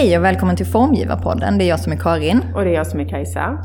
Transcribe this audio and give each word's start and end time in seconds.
Hej 0.00 0.18
och 0.18 0.24
välkommen 0.24 0.56
till 0.56 0.66
Formgivarpodden. 0.66 1.58
Det 1.58 1.64
är 1.64 1.68
jag 1.68 1.80
som 1.80 1.92
är 1.92 1.96
Karin. 1.96 2.42
Och 2.54 2.64
det 2.64 2.70
är 2.70 2.74
jag 2.74 2.86
som 2.86 3.00
är 3.00 3.08
Kajsa. 3.08 3.64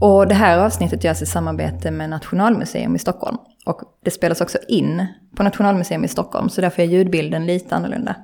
Och 0.00 0.28
det 0.28 0.34
här 0.34 0.58
avsnittet 0.58 1.04
görs 1.04 1.22
i 1.22 1.26
samarbete 1.26 1.90
med 1.90 2.10
Nationalmuseum 2.10 2.96
i 2.96 2.98
Stockholm. 2.98 3.36
Och 3.66 3.80
det 4.04 4.10
spelas 4.10 4.40
också 4.40 4.58
in 4.68 5.06
på 5.36 5.42
Nationalmuseum 5.42 6.04
i 6.04 6.08
Stockholm, 6.08 6.48
så 6.48 6.60
därför 6.60 6.82
är 6.82 6.86
ljudbilden 6.86 7.46
lite 7.46 7.74
annorlunda. 7.74 8.16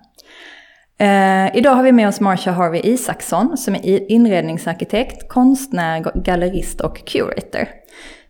Eh, 0.99 1.57
idag 1.57 1.75
har 1.75 1.83
vi 1.83 1.93
med 1.93 2.09
oss 2.09 2.21
Marcia 2.21 2.53
Harvey 2.53 2.81
Isaksson 2.85 3.57
som 3.57 3.75
är 3.75 4.13
inredningsarkitekt, 4.13 5.29
konstnär, 5.29 6.23
gallerist 6.25 6.81
och 6.81 7.07
curator. 7.07 7.69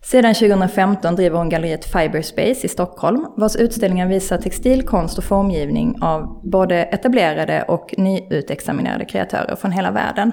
Sedan 0.03 0.33
2015 0.33 1.15
driver 1.15 1.37
hon 1.37 1.49
galleriet 1.49 1.85
Fiberspace 1.85 2.65
i 2.65 2.67
Stockholm, 2.67 3.25
vars 3.37 3.55
utställningar 3.55 4.07
visar 4.07 4.37
textilkonst 4.37 5.17
och 5.17 5.23
formgivning 5.23 6.01
av 6.01 6.49
både 6.51 6.83
etablerade 6.83 7.63
och 7.63 7.93
nyutexaminerade 7.97 9.05
kreatörer 9.05 9.55
från 9.55 9.71
hela 9.71 9.91
världen. 9.91 10.31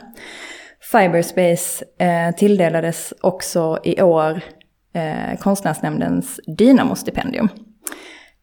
Fiberspace 0.92 1.84
eh, 1.98 2.34
tilldelades 2.36 3.14
också 3.20 3.78
i 3.84 4.02
år 4.02 4.40
eh, 4.94 5.38
Konstnärsnämndens 5.38 6.40
Dynamo-stipendium. 6.46 7.48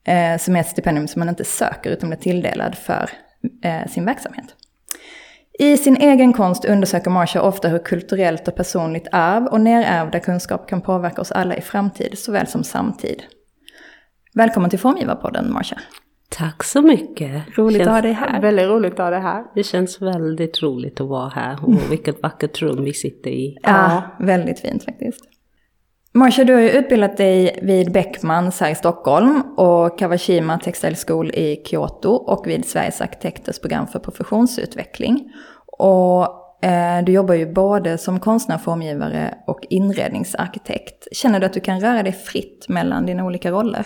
Eh, 0.07 0.37
som 0.37 0.55
är 0.55 0.59
ett 0.59 0.67
stipendium 0.67 1.07
som 1.07 1.19
man 1.19 1.29
inte 1.29 1.45
söker 1.45 1.89
utan 1.89 2.09
blir 2.09 2.19
tilldelad 2.19 2.75
för 2.75 3.09
eh, 3.63 3.87
sin 3.87 4.05
verksamhet. 4.05 4.45
I 5.59 5.77
sin 5.77 5.97
egen 5.97 6.33
konst 6.33 6.65
undersöker 6.65 7.11
Marcia 7.11 7.41
ofta 7.41 7.67
hur 7.67 7.79
kulturellt 7.79 8.47
och 8.47 8.55
personligt 8.55 9.07
arv 9.11 9.45
och 9.45 9.61
nerärvda 9.61 10.19
kunskap 10.19 10.69
kan 10.69 10.81
påverka 10.81 11.21
oss 11.21 11.31
alla 11.31 11.55
i 11.55 11.61
framtid 11.61 12.17
såväl 12.17 12.47
som 12.47 12.63
samtid. 12.63 13.23
Välkommen 14.33 14.69
till 14.69 14.79
Formgivarpodden 14.79 15.53
Marcia. 15.53 15.79
Tack 16.29 16.63
så 16.63 16.81
mycket. 16.81 17.57
Roligt 17.57 17.77
känns, 17.77 17.87
att 17.87 17.93
ha 17.93 18.01
dig 18.01 18.13
här. 18.13 18.41
Väldigt 18.41 18.67
roligt 18.67 18.93
att 18.93 18.99
ha 18.99 19.09
dig 19.09 19.21
här. 19.21 19.43
Det 19.55 19.63
känns 19.63 20.01
väldigt 20.01 20.63
roligt 20.63 21.01
att 21.01 21.07
vara 21.07 21.29
här 21.29 21.57
och 21.61 21.91
vilket 21.91 22.23
vackert 22.23 22.61
rum 22.61 22.83
vi 22.83 22.93
sitter 22.93 23.29
i. 23.29 23.57
Ja, 23.63 24.01
väldigt 24.19 24.59
fint 24.59 24.83
faktiskt. 24.83 25.34
Marcia, 26.17 26.45
du 26.45 26.53
har 26.53 26.61
ju 26.61 26.69
utbildat 26.69 27.17
dig 27.17 27.59
vid 27.61 27.91
Beckmans 27.91 28.59
här 28.59 28.71
i 28.71 28.75
Stockholm 28.75 29.41
och 29.57 29.99
Kawashima 29.99 30.59
Textile 30.59 30.95
School 31.07 31.31
i 31.31 31.61
Kyoto 31.65 32.09
och 32.09 32.47
vid 32.47 32.65
Sveriges 32.65 33.01
arkitekters 33.01 33.59
program 33.59 33.87
för 33.87 33.99
professionsutveckling. 33.99 35.31
Och 35.67 36.23
eh, 36.65 37.03
du 37.05 37.11
jobbar 37.11 37.33
ju 37.33 37.53
både 37.53 37.97
som 37.97 38.19
konstnär, 38.19 38.57
formgivare 38.57 39.33
och 39.47 39.59
inredningsarkitekt. 39.69 41.07
Känner 41.11 41.39
du 41.39 41.45
att 41.45 41.53
du 41.53 41.59
kan 41.59 41.79
röra 41.79 42.03
dig 42.03 42.13
fritt 42.13 42.65
mellan 42.69 43.05
dina 43.05 43.25
olika 43.25 43.51
roller? 43.51 43.85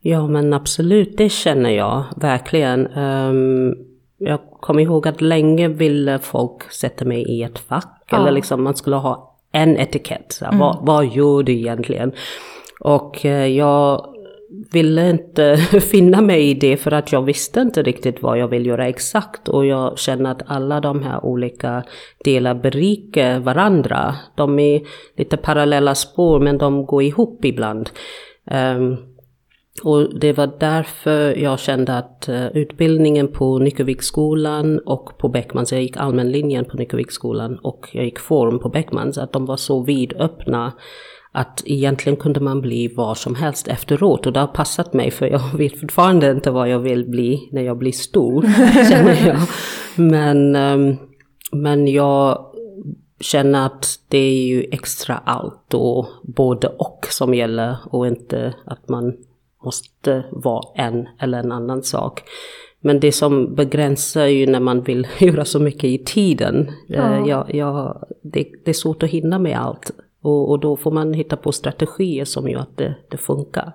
Ja 0.00 0.26
men 0.26 0.52
absolut, 0.52 1.16
det 1.18 1.28
känner 1.28 1.70
jag 1.70 2.04
verkligen. 2.16 2.86
Um, 2.86 3.74
jag 4.18 4.40
kommer 4.60 4.82
ihåg 4.82 5.08
att 5.08 5.20
länge 5.20 5.68
ville 5.68 6.18
folk 6.18 6.72
sätta 6.72 7.04
mig 7.04 7.22
i 7.22 7.42
ett 7.42 7.58
fack. 7.58 8.02
Ja. 8.10 8.18
Eller 8.18 8.30
liksom 8.30 8.62
man 8.62 8.76
skulle 8.76 8.96
ha 8.96 9.29
en 9.52 9.76
etikett. 9.76 10.32
Så, 10.32 10.44
mm. 10.44 10.58
vad, 10.58 10.78
vad 10.80 11.06
gör 11.06 11.42
du 11.42 11.52
egentligen? 11.52 12.12
Och 12.80 13.26
eh, 13.26 13.46
jag 13.46 14.06
ville 14.72 15.10
inte 15.10 15.56
finna 15.90 16.20
mig 16.20 16.50
i 16.50 16.54
det 16.54 16.76
för 16.76 16.92
att 16.92 17.12
jag 17.12 17.22
visste 17.22 17.60
inte 17.60 17.82
riktigt 17.82 18.22
vad 18.22 18.38
jag 18.38 18.48
vill 18.48 18.66
göra 18.66 18.88
exakt. 18.88 19.48
Och 19.48 19.66
jag 19.66 19.98
känner 19.98 20.30
att 20.30 20.42
alla 20.46 20.80
de 20.80 21.02
här 21.02 21.24
olika 21.24 21.84
delar 22.24 22.54
berikar 22.54 23.38
varandra. 23.38 24.14
De 24.34 24.58
är 24.58 24.80
lite 25.16 25.36
parallella 25.36 25.94
spår 25.94 26.40
men 26.40 26.58
de 26.58 26.86
går 26.86 27.02
ihop 27.02 27.44
ibland. 27.44 27.90
Um, 28.50 28.96
och 29.82 30.18
det 30.20 30.32
var 30.32 30.50
därför 30.60 31.38
jag 31.38 31.58
kände 31.58 31.98
att 31.98 32.28
uh, 32.28 32.46
utbildningen 32.46 33.28
på 33.28 33.58
Nyckelviksskolan 33.58 34.78
och 34.78 35.18
på 35.18 35.28
Beckmans, 35.28 35.72
jag 35.72 35.82
gick 35.82 35.96
allmänlinjen 35.96 36.64
på 36.64 36.76
Nyckelviksskolan 36.76 37.58
och 37.58 37.88
jag 37.92 38.04
gick 38.04 38.18
form 38.18 38.58
på 38.58 38.68
Beckmans, 38.68 39.18
att 39.18 39.32
de 39.32 39.46
var 39.46 39.56
så 39.56 39.82
vidöppna 39.82 40.72
att 41.32 41.62
egentligen 41.64 42.16
kunde 42.16 42.40
man 42.40 42.60
bli 42.60 42.88
vad 42.96 43.18
som 43.18 43.34
helst 43.34 43.68
efteråt 43.68 44.26
och 44.26 44.32
det 44.32 44.40
har 44.40 44.46
passat 44.46 44.92
mig 44.92 45.10
för 45.10 45.26
jag 45.26 45.42
vet 45.58 45.80
fortfarande 45.80 46.30
inte 46.30 46.50
vad 46.50 46.68
jag 46.68 46.78
vill 46.78 47.08
bli 47.08 47.48
när 47.52 47.62
jag 47.62 47.78
blir 47.78 47.92
stor, 47.92 48.42
känner 48.90 49.26
jag. 49.26 49.38
Men, 49.96 50.56
um, 50.56 50.96
men 51.52 51.88
jag 51.88 52.46
känner 53.20 53.66
att 53.66 53.86
det 54.08 54.18
är 54.18 54.46
ju 54.46 54.64
extra 54.72 55.18
allt 55.24 55.74
och 55.74 56.06
både 56.22 56.68
och 56.68 57.06
som 57.10 57.34
gäller 57.34 57.76
och 57.90 58.06
inte 58.06 58.54
att 58.64 58.88
man 58.88 59.16
måste 59.64 60.24
vara 60.30 60.62
en 60.74 61.08
eller 61.18 61.38
en 61.38 61.52
annan 61.52 61.82
sak. 61.82 62.22
Men 62.80 63.00
det 63.00 63.12
som 63.12 63.54
begränsar 63.54 64.26
ju 64.26 64.46
när 64.46 64.60
man 64.60 64.82
vill 64.82 65.06
göra 65.18 65.44
så 65.44 65.60
mycket 65.60 65.84
i 65.84 65.98
tiden. 65.98 66.70
Ja. 66.86 67.14
Eh, 67.14 67.28
jag, 67.28 67.54
jag, 67.54 68.04
det, 68.22 68.48
det, 68.64 68.70
är 68.70 68.74
svårt 68.74 69.02
att 69.02 69.10
hinna 69.10 69.38
med 69.38 69.58
allt. 69.60 69.90
Och, 70.22 70.50
och, 70.50 70.60
då 70.60 70.76
får 70.76 70.90
man 70.90 71.14
hitta 71.14 71.36
på 71.36 71.52
strategier 71.52 72.24
som 72.24 72.48
gör 72.48 72.60
att 72.60 72.76
det, 72.76 72.94
det 73.10 73.16
funkar. 73.16 73.72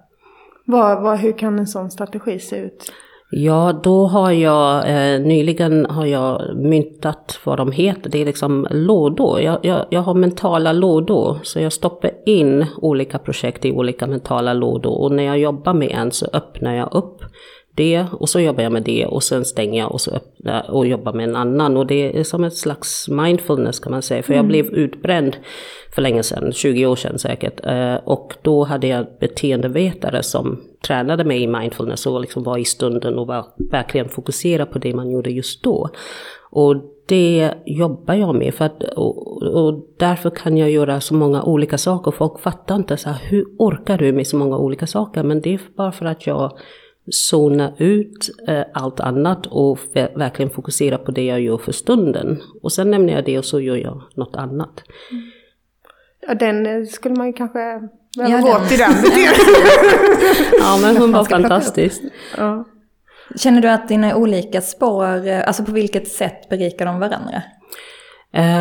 Vad, 0.65 1.01
vad, 1.01 1.19
hur 1.19 1.31
kan 1.31 1.59
en 1.59 1.67
sån 1.67 1.91
strategi 1.91 2.39
se 2.39 2.55
ut? 2.57 2.91
Ja, 3.37 3.79
då 3.83 4.07
har 4.07 4.31
jag 4.31 4.89
eh, 4.89 5.19
nyligen 5.19 5.85
har 5.85 6.05
jag 6.05 6.55
myntat 6.55 7.39
vad 7.43 7.57
de 7.57 7.71
heter. 7.71 8.09
Det 8.09 8.21
är 8.21 8.25
liksom 8.25 8.67
lådor. 8.71 9.41
Jag, 9.41 9.59
jag, 9.61 9.85
jag 9.89 10.01
har 10.01 10.13
mentala 10.13 10.73
lådor. 10.73 11.39
Så 11.43 11.59
jag 11.59 11.73
stoppar 11.73 12.11
in 12.25 12.65
olika 12.77 13.19
projekt 13.19 13.65
i 13.65 13.71
olika 13.71 14.07
mentala 14.07 14.53
lådor. 14.53 15.01
Och 15.01 15.11
när 15.11 15.23
jag 15.23 15.39
jobbar 15.39 15.73
med 15.73 15.91
en 15.91 16.11
så 16.11 16.27
öppnar 16.33 16.75
jag 16.75 16.93
upp 16.93 17.21
det 17.75 18.05
och 18.11 18.29
så 18.29 18.39
jobbar 18.39 18.63
jag 18.63 18.71
med 18.71 18.83
det 18.83 19.05
och 19.05 19.23
sen 19.23 19.45
stänger 19.45 19.79
jag 19.79 19.91
och 19.91 20.01
så 20.01 20.11
öppnar 20.11 20.71
och 20.71 20.87
jobbar 20.87 21.13
med 21.13 21.29
en 21.29 21.35
annan. 21.35 21.77
Och 21.77 21.87
det 21.87 22.19
är 22.19 22.23
som 22.23 22.43
ett 22.43 22.57
slags 22.57 23.09
mindfulness 23.09 23.79
kan 23.79 23.91
man 23.91 24.01
säga. 24.01 24.23
För 24.23 24.33
jag 24.33 24.39
mm. 24.39 24.47
blev 24.47 24.65
utbränd 24.65 25.37
för 25.95 26.01
länge 26.01 26.23
sedan, 26.23 26.51
20 26.51 26.85
år 26.85 26.95
sedan 26.95 27.19
säkert. 27.19 27.65
Eh, 27.65 27.95
och 27.95 28.33
då 28.41 28.63
hade 28.63 28.87
jag 28.87 29.07
beteendevetare 29.19 30.23
som 30.23 30.61
tränade 30.87 31.23
mig 31.23 31.43
i 31.43 31.47
mindfulness 31.47 32.05
och 32.05 32.21
liksom 32.21 32.43
var 32.43 32.57
i 32.57 32.65
stunden 32.65 33.19
och 33.19 33.27
var 33.27 33.45
verkligen 33.71 34.09
fokuserad 34.09 34.71
på 34.71 34.79
det 34.79 34.93
man 34.93 35.11
gjorde 35.11 35.29
just 35.29 35.63
då. 35.63 35.89
Och 36.51 36.75
det 37.07 37.53
jobbar 37.65 38.13
jag 38.13 38.35
med 38.35 38.53
för 38.53 38.65
att, 38.65 38.83
och, 38.83 39.43
och, 39.43 39.85
därför 39.97 40.29
kan 40.29 40.57
jag 40.57 40.71
göra 40.71 41.01
så 41.01 41.13
många 41.13 41.43
olika 41.43 41.77
saker. 41.77 42.11
Folk 42.11 42.39
fattar 42.39 42.75
inte 42.75 42.97
så 42.97 43.09
här, 43.09 43.21
hur 43.29 43.45
orkar 43.59 43.97
du 43.97 44.13
med 44.13 44.27
så 44.27 44.37
många 44.37 44.57
olika 44.57 44.87
saker? 44.87 45.23
Men 45.23 45.41
det 45.41 45.53
är 45.53 45.61
bara 45.75 45.91
för 45.91 46.05
att 46.05 46.27
jag 46.27 46.51
zona 47.11 47.73
ut 47.77 48.29
eh, 48.47 48.63
allt 48.73 48.99
annat 48.99 49.45
och 49.45 49.79
verkligen 49.93 50.49
fokusera 50.49 50.97
på 50.97 51.11
det 51.11 51.25
jag 51.25 51.41
gör 51.41 51.57
för 51.57 51.71
stunden. 51.71 52.41
Och 52.61 52.71
sen 52.71 52.91
nämner 52.91 53.13
jag 53.13 53.25
det 53.25 53.37
och 53.37 53.45
så 53.45 53.59
gör 53.59 53.75
jag 53.75 54.01
något 54.15 54.35
annat. 54.35 54.83
Mm. 55.11 55.23
Ja, 56.27 56.33
den 56.33 56.65
eh, 56.65 56.85
skulle 56.85 57.15
man 57.15 57.27
ju 57.27 57.33
kanske 57.33 57.59
behöva 58.17 58.47
ja, 58.47 58.59
gå 58.59 58.65
till 58.67 58.77
den. 58.77 58.91
ja, 60.59 60.79
men 60.81 60.97
hon 60.97 61.11
var 61.11 61.25
fantastisk. 61.25 62.01
Ja. 62.37 62.65
Känner 63.35 63.61
du 63.61 63.69
att 63.69 63.87
dina 63.87 64.15
olika 64.15 64.61
spår, 64.61 65.27
eh, 65.27 65.47
alltså 65.47 65.63
på 65.63 65.71
vilket 65.71 66.07
sätt 66.07 66.49
berikar 66.49 66.85
de 66.85 66.99
varandra? 66.99 67.41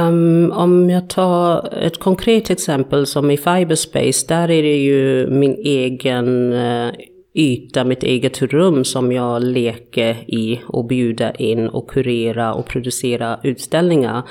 Um, 0.09 0.53
om 0.53 0.91
jag 0.91 1.09
tar 1.09 1.75
ett 1.75 1.99
konkret 1.99 2.51
exempel 2.51 3.07
som 3.07 3.31
i 3.31 3.37
Fiberspace, 3.37 4.27
där 4.29 4.51
är 4.51 4.63
det 4.63 4.77
ju 4.77 5.27
min 5.31 5.55
egen 5.55 6.53
uh, 6.53 6.93
yta, 7.35 7.85
mitt 7.85 8.03
eget 8.03 8.43
rum 8.43 8.85
som 8.85 9.13
jag 9.13 9.43
leker 9.43 10.15
i 10.27 10.61
och 10.67 10.87
bjuder 10.87 11.43
in 11.43 11.69
och 11.69 11.91
kurera 11.91 12.55
och 12.55 12.67
producera 12.67 13.41
utställningar. 13.43 14.23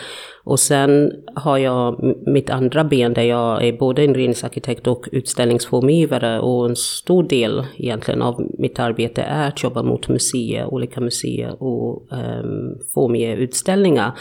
Och 0.45 0.59
sen 0.59 1.11
har 1.35 1.57
jag 1.57 2.15
mitt 2.25 2.49
andra 2.49 2.83
ben 2.83 3.13
där 3.13 3.21
jag 3.21 3.63
är 3.63 3.73
både 3.73 4.03
inredningsarkitekt 4.03 4.87
och 4.87 5.09
utställningsformgivare 5.11 6.39
och 6.39 6.65
en 6.69 6.75
stor 6.75 7.23
del 7.23 7.65
egentligen 7.77 8.21
av 8.21 8.51
mitt 8.57 8.79
arbete 8.79 9.21
är 9.21 9.47
att 9.47 9.63
jobba 9.63 9.83
mot 9.83 10.07
museer, 10.07 10.65
olika 10.65 11.01
museer 11.01 11.63
och 11.63 12.07
ehm, 12.11 12.45
um, 12.45 12.79
formge 12.93 13.35
utställningar. 13.35 14.11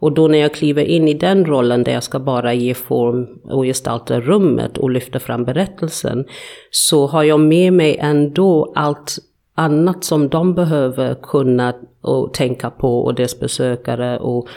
Och 0.00 0.12
då 0.12 0.28
när 0.28 0.38
jag 0.38 0.54
kliver 0.54 0.84
in 0.84 1.08
i 1.08 1.14
den 1.14 1.46
rollen 1.46 1.82
där 1.82 1.92
jag 1.92 2.02
ska 2.02 2.18
bara 2.18 2.54
ge 2.54 2.74
form 2.74 3.26
och 3.44 3.64
gestalta 3.64 4.20
rummet 4.20 4.78
och 4.78 4.90
lyfta 4.90 5.18
fram 5.18 5.44
berättelsen 5.44 6.24
så 6.70 7.06
har 7.06 7.22
jag 7.22 7.40
med 7.40 7.72
mig 7.72 7.96
ändå 8.00 8.72
allt 8.74 9.18
annat 9.54 10.04
som 10.04 10.28
de 10.28 10.54
behöver 10.54 11.14
kunna 11.14 11.74
och 12.02 12.34
tänka 12.34 12.70
på 12.70 13.00
och 13.00 13.14
dess 13.14 13.40
besökare 13.40 14.18
och 14.18 14.48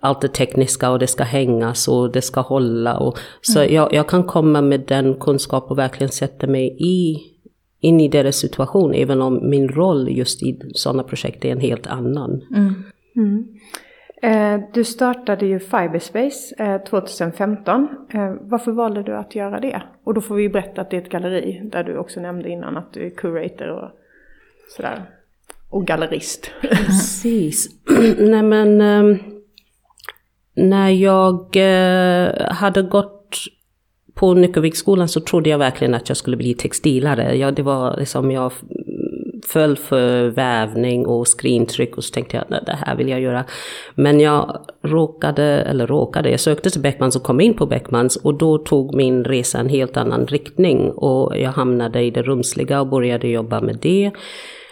allt 0.00 0.20
det 0.20 0.28
tekniska 0.28 0.90
och 0.90 0.98
det 0.98 1.06
ska 1.06 1.24
hängas 1.24 1.88
och 1.88 2.12
det 2.12 2.22
ska 2.22 2.40
hålla. 2.40 2.98
Och, 2.98 3.18
så 3.40 3.60
mm. 3.60 3.74
jag, 3.74 3.92
jag, 3.92 4.08
kan 4.08 4.24
komma 4.24 4.60
med 4.60 4.80
den 4.80 5.14
kunskap 5.14 5.70
och 5.70 5.78
verkligen 5.78 6.12
sätta 6.12 6.46
mig 6.46 6.76
i, 6.78 7.16
in 7.80 8.00
i 8.00 8.08
deras 8.08 8.36
situation, 8.36 8.94
även 8.94 9.22
om 9.22 9.50
min 9.50 9.68
roll 9.68 10.08
just 10.08 10.42
i 10.42 10.60
sådana 10.74 11.02
projekt 11.02 11.44
är 11.44 11.52
en 11.52 11.60
helt 11.60 11.86
annan. 11.86 12.42
Mm. 12.56 12.74
Mm. 13.16 13.44
Eh, 14.22 14.60
du 14.72 14.84
startade 14.84 15.46
ju 15.46 15.58
Fiberspace 15.58 16.54
eh, 16.58 16.82
2015. 16.82 17.88
Eh, 18.14 18.34
varför 18.40 18.72
valde 18.72 19.02
du 19.02 19.16
att 19.16 19.34
göra 19.34 19.60
det? 19.60 19.82
Och 20.04 20.14
då 20.14 20.20
får 20.20 20.34
vi 20.34 20.48
berätta 20.48 20.80
att 20.80 20.90
det 20.90 20.96
är 20.96 21.02
ett 21.02 21.08
galleri 21.08 21.60
där 21.64 21.84
du 21.84 21.96
också 21.98 22.20
nämnde 22.20 22.48
innan 22.48 22.76
att 22.76 22.92
du 22.92 23.06
är 23.06 23.10
curator 23.10 23.68
och 23.68 23.90
sådär. 24.76 25.02
och 25.70 25.86
gallerist. 25.86 26.50
Precis. 26.60 27.68
Nej 28.18 28.42
men, 28.42 28.80
um, 28.80 29.37
när 30.58 30.90
jag 30.90 31.56
eh, 31.56 32.52
hade 32.52 32.82
gått 32.82 33.14
på 34.14 34.34
Nyckelviksskolan 34.34 35.08
så 35.08 35.20
trodde 35.20 35.50
jag 35.50 35.58
verkligen 35.58 35.94
att 35.94 36.08
jag 36.08 36.16
skulle 36.16 36.36
bli 36.36 36.54
textilare. 36.54 37.36
Jag, 37.36 37.54
det 37.54 37.62
var 37.62 37.96
liksom, 37.98 38.30
jag 38.30 38.52
föll 39.46 39.76
för 39.76 40.28
vävning 40.28 41.06
och 41.06 41.28
skrintryck 41.28 41.96
och 41.96 42.04
så 42.04 42.12
tänkte 42.12 42.36
jag 42.36 42.58
att 42.58 42.66
det 42.66 42.78
här 42.86 42.96
vill 42.96 43.08
jag 43.08 43.20
göra. 43.20 43.44
Men 43.94 44.20
jag 44.20 44.66
råkade, 44.82 45.42
eller 45.42 45.86
råkade, 45.86 46.30
jag 46.30 46.40
sökte 46.40 46.70
till 46.70 46.80
Beckmans 46.80 47.16
och 47.16 47.22
kom 47.22 47.40
in 47.40 47.54
på 47.54 47.66
Beckmans 47.66 48.16
och 48.16 48.34
då 48.34 48.58
tog 48.58 48.94
min 48.94 49.24
resa 49.24 49.58
en 49.58 49.68
helt 49.68 49.96
annan 49.96 50.26
riktning 50.26 50.90
och 50.90 51.38
jag 51.38 51.50
hamnade 51.50 52.02
i 52.02 52.10
det 52.10 52.22
rumsliga 52.22 52.80
och 52.80 52.86
började 52.86 53.28
jobba 53.28 53.60
med 53.60 53.78
det. 53.82 54.10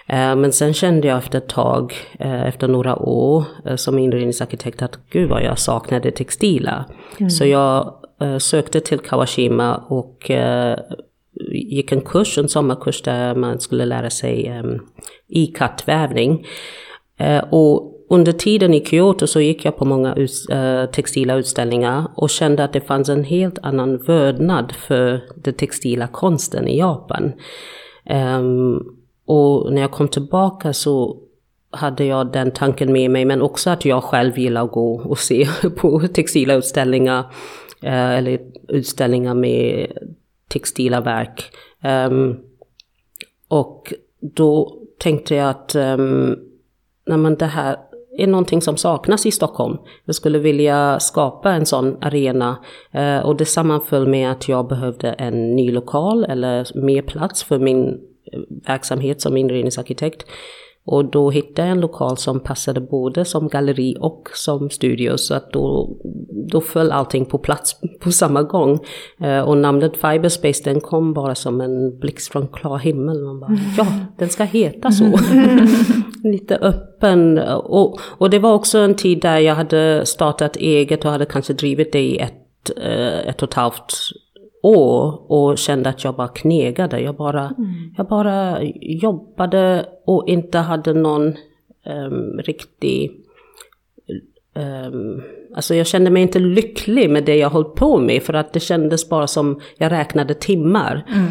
Eh, 0.09 0.37
men 0.37 0.53
sen 0.53 0.75
kände 0.75 1.09
jag 1.09 1.19
efter 1.19 1.39
ett 1.39 1.49
tag, 1.49 1.95
eh, 2.19 2.47
efter 2.47 2.69
några 2.69 2.97
år 2.97 3.45
eh, 3.67 3.77
som 3.77 3.99
inredningsarkitekt 3.99 4.83
att 4.83 4.99
gud 5.11 5.31
vad 5.31 5.43
jag 5.43 5.59
saknade 5.59 6.11
textila. 6.11 6.85
Mm. 7.19 7.31
Så 7.31 7.47
jag 7.47 7.95
sökte 8.39 8.81
till 8.81 8.99
Kawashima 8.99 9.77
och 9.77 10.31
gick 11.53 11.93
en 11.93 12.01
kurs, 12.01 12.39
en 12.39 12.49
sommarkurs 12.49 13.03
där 13.03 13.35
man 13.35 13.61
skulle 13.61 13.85
lära 13.85 14.11
sig 14.11 14.61
um, 14.61 14.87
i-kattvävning. 15.29 16.47
Och 17.51 18.07
under 18.11 18.33
tiden 18.33 18.75
i 18.75 18.85
Kyoto 18.85 19.27
så 19.27 19.41
gick 19.41 19.65
jag 19.65 19.77
på 19.77 19.85
många 19.85 20.15
ut, 20.15 20.33
textila 20.93 21.35
utställningar 21.35 22.05
och 22.15 22.31
kände 22.31 22.65
att 22.65 22.73
det 22.73 22.81
fanns 22.81 23.09
en 23.09 23.25
helt 23.25 23.59
annan 23.63 23.97
vördnad 23.97 24.73
för 24.73 25.21
den 25.37 25.55
textila 25.55 26.07
konsten 26.07 26.69
i 26.69 26.79
Japan. 26.79 27.33
Um, 28.11 28.96
och 29.27 29.73
när 29.73 29.81
jag 29.83 29.91
kom 29.91 30.09
tillbaka 30.09 30.73
så 30.73 31.17
hade 31.71 32.05
jag 32.05 32.33
den 32.33 32.51
tanken 32.51 32.93
med 32.93 33.11
mig, 33.11 33.25
men 33.25 33.43
också 33.43 33.71
att 33.71 33.85
jag 33.85 34.05
själv 34.05 34.39
gillar 34.39 34.65
att 34.65 34.73
gå 34.73 35.01
och 35.05 35.19
se 35.19 35.49
på 35.77 36.01
textila 36.01 36.55
utställningar, 36.55 37.19
eh, 37.83 38.11
eller 38.11 38.41
utställningar 38.69 39.35
med 39.35 39.93
textila 40.49 41.01
verk. 41.01 41.45
Ehm, 41.83 42.37
och 43.49 43.93
då 44.21 44.79
tänkte 44.99 45.35
jag 45.35 45.51
att 45.51 45.75
um, 45.75 46.39
nej 47.07 47.37
det 47.37 47.47
här 47.47 47.77
är 48.19 48.27
någonting 48.27 48.63
som 48.63 48.77
saknas 48.77 49.27
i 49.27 49.31
Stockholm. 49.31 49.79
Jag 50.05 50.15
skulle 50.15 50.39
vilja 50.39 51.01
skapa 51.01 51.53
en 51.53 51.67
sån 51.67 51.97
arena 52.01 52.57
eh, 52.93 53.19
och 53.19 53.37
det 53.37 53.45
sammanföll 53.45 54.09
med 54.09 54.31
att 54.31 54.49
jag 54.49 54.69
behövde 54.69 55.13
en 55.13 55.57
ny 55.57 55.73
lokal 55.73 56.25
eller 56.25 56.85
mer 56.85 57.03
plats 57.03 57.45
för 57.45 57.59
min 57.59 58.01
verksamhet 58.67 59.21
som 59.21 59.37
inredningsarkitekt. 59.37 60.27
Och 60.87 61.11
då 61.11 61.31
hittade 61.31 61.69
jag 61.69 61.77
en 61.77 61.81
lokal 61.81 62.17
som 62.17 62.41
passade 62.41 62.81
både 62.81 63.25
som 63.25 63.49
galleri 63.49 63.97
och 64.01 64.29
som 64.35 64.71
studio. 64.71 65.17
Så 65.17 65.35
att 65.35 65.53
då, 65.53 65.97
då 66.51 66.61
föll 66.61 66.93
allting 66.93 67.25
på 67.25 67.39
plats 67.39 67.81
på 68.01 68.13
samma 68.13 68.43
gång. 68.43 68.79
Eh, 69.21 69.41
och 69.41 69.59
namnet 69.59 69.97
Fiberspace 69.97 70.65
den 70.65 70.81
kom 70.81 71.15
bara 71.15 71.35
som 71.35 71.61
en 71.61 71.99
blixt 71.99 72.33
från 72.33 72.49
klar 72.49 72.79
himmel. 72.79 73.23
Man 73.25 73.41
bara, 73.41 73.59
ja, 73.79 73.87
den 74.19 74.29
ska 74.29 74.45
heta 74.45 74.91
så. 74.91 75.05
Lite 76.25 76.57
öppen. 76.57 77.39
Och, 77.49 78.01
och 78.01 78.31
det 78.31 78.39
var 78.39 78.55
också 78.55 78.79
en 78.79 78.95
tid 78.95 79.23
där 79.23 79.39
jag 79.39 79.55
hade 79.55 80.07
startat 80.07 80.57
eget 80.57 81.05
och 81.05 81.11
hade 81.11 81.27
kanske 81.27 81.53
drivit 81.53 81.93
det 81.93 82.01
i 82.01 82.19
ett, 82.19 82.71
eh, 82.77 83.29
ett 83.29 83.43
och 83.43 83.49
ett 83.49 83.55
halvt 83.55 83.93
år 84.67 85.33
och 85.33 85.59
kände 85.59 85.89
att 85.89 86.05
jag 86.05 86.15
bara 86.15 86.29
knegade. 86.29 87.01
Jag 87.01 87.17
bara, 87.17 87.43
mm. 87.59 87.95
jag 87.97 88.07
bara 88.09 88.63
jobbade 88.81 89.87
och 90.07 90.29
inte 90.29 90.59
hade 90.59 90.95
någon 90.95 91.27
um, 91.87 92.39
riktig... 92.39 93.11
Um, 94.55 95.23
alltså 95.57 95.75
jag 95.75 95.87
kände 95.87 96.11
mig 96.11 96.23
inte 96.23 96.39
lycklig 96.39 97.11
med 97.11 97.25
det 97.25 97.37
jag 97.37 97.51
höll 97.51 97.65
på 97.65 97.99
med 97.99 98.23
för 98.23 98.35
att 98.35 98.53
det 98.53 98.61
kändes 98.61 99.09
bara 99.09 99.27
som 99.27 99.61
jag 99.79 99.93
räknade 99.93 100.35
timmar. 100.35 101.07
Mm. 101.09 101.27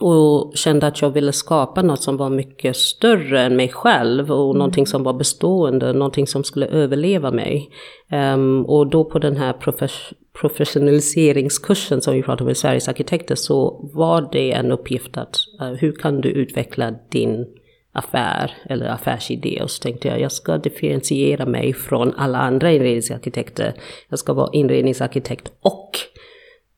Och 0.00 0.52
kände 0.56 0.86
att 0.86 1.02
jag 1.02 1.10
ville 1.10 1.32
skapa 1.32 1.82
något 1.82 2.02
som 2.02 2.16
var 2.16 2.30
mycket 2.30 2.76
större 2.76 3.40
än 3.40 3.56
mig 3.56 3.68
själv 3.68 4.32
och 4.32 4.50
mm. 4.50 4.58
någonting 4.58 4.86
som 4.86 5.02
var 5.02 5.12
bestående, 5.12 5.92
någonting 5.92 6.26
som 6.26 6.44
skulle 6.44 6.66
överleva 6.66 7.30
mig. 7.30 7.70
Um, 8.12 8.66
och 8.66 8.86
då 8.86 9.04
på 9.04 9.18
den 9.18 9.36
här 9.36 9.52
profes 9.52 10.12
professionaliseringskursen 10.40 12.00
som 12.00 12.14
vi 12.14 12.22
pratade 12.22 12.44
om 12.44 12.50
i 12.50 12.54
Sveriges 12.54 12.88
arkitekter 12.88 13.34
så 13.34 13.90
var 13.94 14.28
det 14.32 14.52
en 14.52 14.72
uppgift 14.72 15.16
att 15.16 15.36
uh, 15.62 15.72
hur 15.72 15.92
kan 15.92 16.20
du 16.20 16.28
utveckla 16.28 16.94
din 17.08 17.46
affär 17.92 18.52
eller 18.64 18.86
affärsidé. 18.86 19.62
Och 19.62 19.70
så 19.70 19.82
tänkte 19.82 20.08
jag 20.08 20.20
jag 20.20 20.32
ska 20.32 20.58
differentiera 20.58 21.46
mig 21.46 21.72
från 21.72 22.14
alla 22.16 22.38
andra 22.38 22.72
inredningsarkitekter. 22.72 23.74
Jag 24.08 24.18
ska 24.18 24.32
vara 24.32 24.50
inredningsarkitekt 24.52 25.52
och 25.60 25.90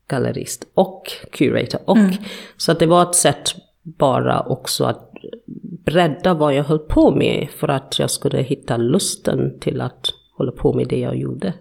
gallerist 0.08 0.68
och 0.74 1.12
curator. 1.32 1.80
Och, 1.84 1.96
mm. 1.96 2.14
Så 2.56 2.72
att 2.72 2.78
det 2.78 2.86
var 2.86 3.02
ett 3.02 3.14
sätt 3.14 3.54
bara 3.82 4.42
också 4.42 4.84
att 4.84 5.12
bredda 5.84 6.34
vad 6.34 6.54
jag 6.54 6.64
höll 6.64 6.78
på 6.78 7.10
med 7.10 7.48
för 7.56 7.68
att 7.68 7.98
jag 7.98 8.10
skulle 8.10 8.42
hitta 8.42 8.76
lusten 8.76 9.58
till 9.60 9.80
att 9.80 10.06
hålla 10.36 10.52
på 10.52 10.72
med 10.72 10.88
det 10.88 10.98
jag 10.98 11.16
gjorde. 11.16 11.54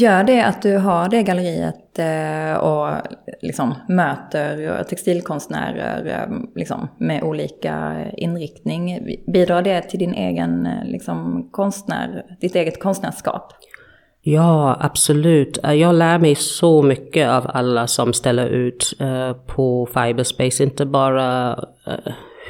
Gör 0.00 0.24
det 0.24 0.40
att 0.40 0.62
du 0.62 0.76
har 0.76 1.08
det 1.08 1.22
galleriet 1.22 1.98
eh, 1.98 2.56
och 2.56 2.94
liksom 3.42 3.74
möter 3.88 4.84
textilkonstnärer 4.84 6.06
eh, 6.06 6.36
liksom, 6.54 6.88
med 6.98 7.22
olika 7.22 8.04
inriktning, 8.16 9.06
bidrar 9.26 9.62
det 9.62 9.82
till 9.82 9.98
din 9.98 10.14
egen 10.14 10.66
eh, 10.66 10.84
liksom, 10.84 11.48
konstnär, 11.52 12.24
ditt 12.40 12.54
eget 12.54 12.82
konstnärskap? 12.82 13.52
Ja, 14.22 14.76
absolut. 14.80 15.58
Jag 15.62 15.94
lär 15.94 16.18
mig 16.18 16.34
så 16.34 16.82
mycket 16.82 17.28
av 17.28 17.50
alla 17.54 17.86
som 17.86 18.12
ställer 18.12 18.46
ut 18.46 18.92
på 19.46 19.88
Fiberspace. 19.94 20.62
Inte 20.62 20.86
bara 20.86 21.58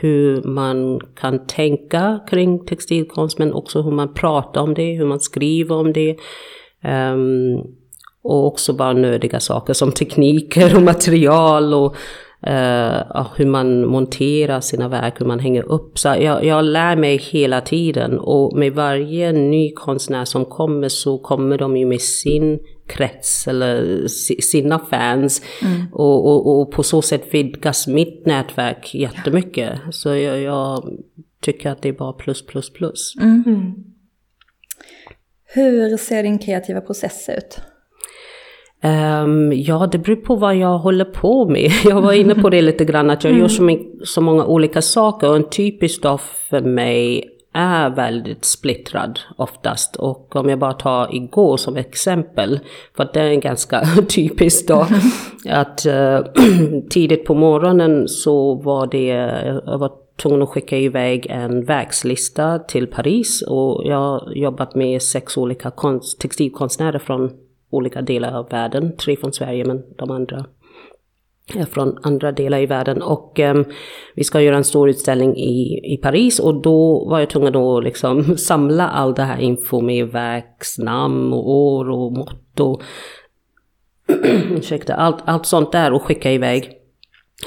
hur 0.00 0.42
man 0.42 1.00
kan 1.00 1.46
tänka 1.46 2.20
kring 2.30 2.66
textilkonst 2.66 3.38
men 3.38 3.52
också 3.52 3.82
hur 3.82 3.90
man 3.90 4.14
pratar 4.14 4.60
om 4.60 4.74
det, 4.74 4.92
hur 4.92 5.06
man 5.06 5.20
skriver 5.20 5.74
om 5.74 5.92
det. 5.92 6.16
Um, 6.84 7.64
och 8.22 8.46
också 8.46 8.72
bara 8.72 8.92
nödiga 8.92 9.40
saker 9.40 9.72
som 9.72 9.92
tekniker 9.92 10.76
och 10.76 10.82
material 10.82 11.74
och 11.74 11.96
uh, 12.46 13.26
hur 13.36 13.46
man 13.46 13.86
monterar 13.86 14.60
sina 14.60 14.88
verk, 14.88 15.20
hur 15.20 15.26
man 15.26 15.38
hänger 15.38 15.62
upp. 15.62 15.98
Så 15.98 16.08
jag, 16.08 16.44
jag 16.44 16.64
lär 16.64 16.96
mig 16.96 17.16
hela 17.16 17.60
tiden 17.60 18.18
och 18.18 18.58
med 18.58 18.72
varje 18.72 19.32
ny 19.32 19.72
konstnär 19.72 20.24
som 20.24 20.44
kommer 20.44 20.88
så 20.88 21.18
kommer 21.18 21.58
de 21.58 21.76
ju 21.76 21.86
med 21.86 22.00
sin 22.00 22.58
krets 22.86 23.48
eller 23.48 24.06
sina 24.40 24.78
fans. 24.78 25.42
Mm. 25.62 25.86
Och, 25.92 26.26
och, 26.26 26.60
och, 26.60 26.72
på 26.72 26.82
så 26.82 27.02
sätt 27.02 27.24
vidgas 27.30 27.86
mitt 27.86 28.26
nätverk 28.26 28.94
jättemycket. 28.94 29.80
Så 29.90 30.08
jag, 30.08 30.40
jag 30.40 30.98
tycker 31.40 31.70
att 31.70 31.82
det 31.82 31.88
är 31.88 31.92
bara 31.92 32.12
plus, 32.12 32.46
plus, 32.46 32.72
plus. 32.72 33.14
Mm. 33.20 33.74
Hur 35.52 35.96
ser 35.96 36.22
din 36.22 36.38
kreativa 36.38 36.80
process 36.80 37.28
ut? 37.28 37.60
Um, 38.82 39.52
ja, 39.52 39.88
det 39.92 39.98
beror 39.98 40.16
på 40.16 40.36
vad 40.36 40.56
jag 40.56 40.78
håller 40.78 41.04
på 41.04 41.48
med. 41.48 41.70
Jag 41.84 42.00
var 42.00 42.12
inne 42.12 42.34
på 42.34 42.50
det 42.50 42.62
lite 42.62 42.84
grann, 42.84 43.10
att 43.10 43.24
jag 43.24 43.30
mm. 43.30 43.42
gör 43.42 43.48
så, 43.48 43.78
så 44.04 44.20
många 44.20 44.44
olika 44.44 44.82
saker. 44.82 45.28
Och 45.28 45.36
en 45.36 45.50
typisk 45.50 46.02
dag 46.02 46.20
för 46.20 46.60
mig 46.60 47.24
är 47.54 47.90
väldigt 47.90 48.44
splittrad 48.44 49.20
oftast. 49.36 49.96
Och 49.96 50.36
om 50.36 50.48
jag 50.48 50.58
bara 50.58 50.72
tar 50.72 51.14
igår 51.14 51.56
som 51.56 51.76
exempel, 51.76 52.60
för 52.96 53.10
det 53.12 53.20
är 53.20 53.30
en 53.30 53.40
ganska 53.40 53.80
typisk 54.08 54.68
dag. 54.68 54.86
att 55.48 55.86
uh, 55.86 56.20
tidigt 56.90 57.24
på 57.24 57.34
morgonen 57.34 58.08
så 58.08 58.54
var 58.54 58.86
det, 58.86 59.06
jag 59.66 59.78
var 59.78 59.92
tvungen 60.22 60.42
att 60.42 60.48
skicka 60.48 60.78
iväg 60.78 61.26
en 61.30 61.64
verkslista 61.64 62.58
till 62.58 62.86
Paris 62.86 63.42
och 63.42 63.82
jag 63.84 63.96
har 63.96 64.32
jobbat 64.34 64.74
med 64.74 65.02
sex 65.02 65.36
olika 65.36 65.70
konst, 65.70 66.20
textilkonstnärer 66.20 66.98
från 66.98 67.30
olika 67.70 68.02
delar 68.02 68.32
av 68.32 68.48
världen. 68.48 68.96
Tre 68.96 69.16
från 69.16 69.32
Sverige 69.32 69.64
men 69.64 69.82
de 69.96 70.10
andra 70.10 70.44
är 71.54 71.64
från 71.64 71.98
andra 72.02 72.32
delar 72.32 72.58
i 72.58 72.66
världen. 72.66 73.02
Och 73.02 73.38
um, 73.38 73.64
vi 74.14 74.24
ska 74.24 74.40
göra 74.40 74.56
en 74.56 74.64
stor 74.64 74.90
utställning 74.90 75.36
i, 75.36 75.80
i 75.94 75.96
Paris 75.96 76.38
och 76.38 76.62
då 76.62 77.08
var 77.08 77.18
jag 77.20 77.30
tvungen 77.30 77.56
att 77.56 77.84
liksom 77.84 78.36
samla 78.36 78.88
all 78.88 79.14
det 79.14 79.22
här 79.22 79.38
info 79.40 79.80
med 79.80 80.08
verksnamn 80.08 81.32
och 81.32 81.50
år 81.50 81.90
och 81.90 82.12
mått 82.12 82.60
och 82.60 82.82
ursäkta, 84.50 84.94
allt, 84.94 85.22
allt 85.24 85.46
sånt 85.46 85.72
där 85.72 85.92
och 85.92 86.02
skicka 86.02 86.32
iväg. 86.32 86.79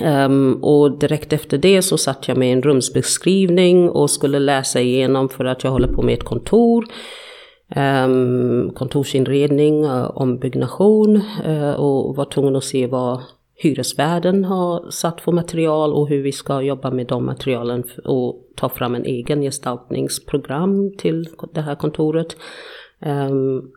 Um, 0.01 0.63
och 0.63 0.99
direkt 0.99 1.33
efter 1.33 1.57
det 1.57 1.81
så 1.81 1.97
satt 1.97 2.27
jag 2.27 2.37
med 2.37 2.53
en 2.53 2.61
rumsbeskrivning 2.61 3.89
och 3.89 4.09
skulle 4.09 4.39
läsa 4.39 4.81
igenom 4.81 5.29
för 5.29 5.45
att 5.45 5.63
jag 5.63 5.71
håller 5.71 5.87
på 5.87 6.01
med 6.01 6.13
ett 6.13 6.23
kontor. 6.23 6.85
Um, 7.75 8.71
kontorsinredning, 8.75 9.85
uh, 9.85 10.11
ombyggnation 10.17 11.21
uh, 11.47 11.73
och 11.73 12.15
var 12.15 12.25
tvungen 12.25 12.55
att 12.55 12.63
se 12.63 12.87
vad, 12.87 13.21
hyresvärden 13.55 14.45
har 14.45 14.91
satt 14.91 15.21
för 15.21 15.31
material 15.31 15.93
och 15.93 16.09
hur 16.09 16.23
vi 16.23 16.31
ska 16.31 16.61
jobba 16.61 16.91
med 16.91 17.07
de 17.07 17.25
materialen 17.25 17.83
och 18.03 18.47
ta 18.55 18.69
fram 18.69 18.95
en 18.95 19.05
egen 19.05 19.41
gestaltningsprogram 19.41 20.91
till 20.97 21.27
det 21.53 21.61
här 21.61 21.75
kontoret. 21.75 22.37
Um, 23.05 23.71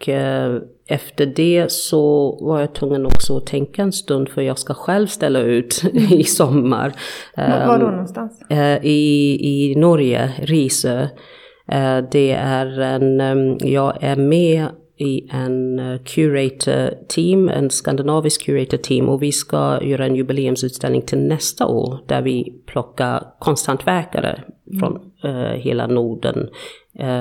och 0.00 0.08
uh, 0.08 0.62
efter 0.86 1.26
det 1.26 1.72
så 1.72 2.32
var 2.40 2.60
jag 2.60 2.74
tvungen 2.74 3.06
också 3.06 3.36
att 3.36 3.46
tänka 3.46 3.82
en 3.82 3.92
stund 3.92 4.28
för 4.28 4.42
jag 4.42 4.58
ska 4.58 4.74
själv 4.74 5.06
ställa 5.06 5.40
ut 5.40 5.84
i 6.10 6.24
sommar. 6.24 6.92
Var 7.36 7.78
då 7.78 7.86
någonstans? 7.86 8.42
Uh, 8.52 8.86
i, 8.86 9.38
I 9.42 9.74
Norge, 9.76 10.32
Risö. 10.38 11.02
Uh, 11.02 12.08
det 12.12 12.32
är 12.32 12.80
en, 12.80 13.20
um, 13.20 13.58
jag 13.60 13.96
är 14.00 14.16
med 14.16 14.66
i 14.96 15.28
en 15.30 15.78
eh, 15.78 16.00
curator 16.04 17.06
team, 17.08 17.48
en 17.48 17.70
skandinavisk 17.70 18.44
curator 18.44 18.76
team 18.76 19.08
och 19.08 19.22
vi 19.22 19.32
ska 19.32 19.82
göra 19.82 20.06
en 20.06 20.16
jubileumsutställning 20.16 21.02
till 21.02 21.18
nästa 21.18 21.66
år 21.66 21.98
där 22.06 22.22
vi 22.22 22.62
plockar 22.66 23.26
konsthantverkare 23.38 24.42
mm. 24.66 24.80
från 24.80 25.00
uh, 25.24 25.50
hela 25.50 25.86
Norden. 25.86 26.48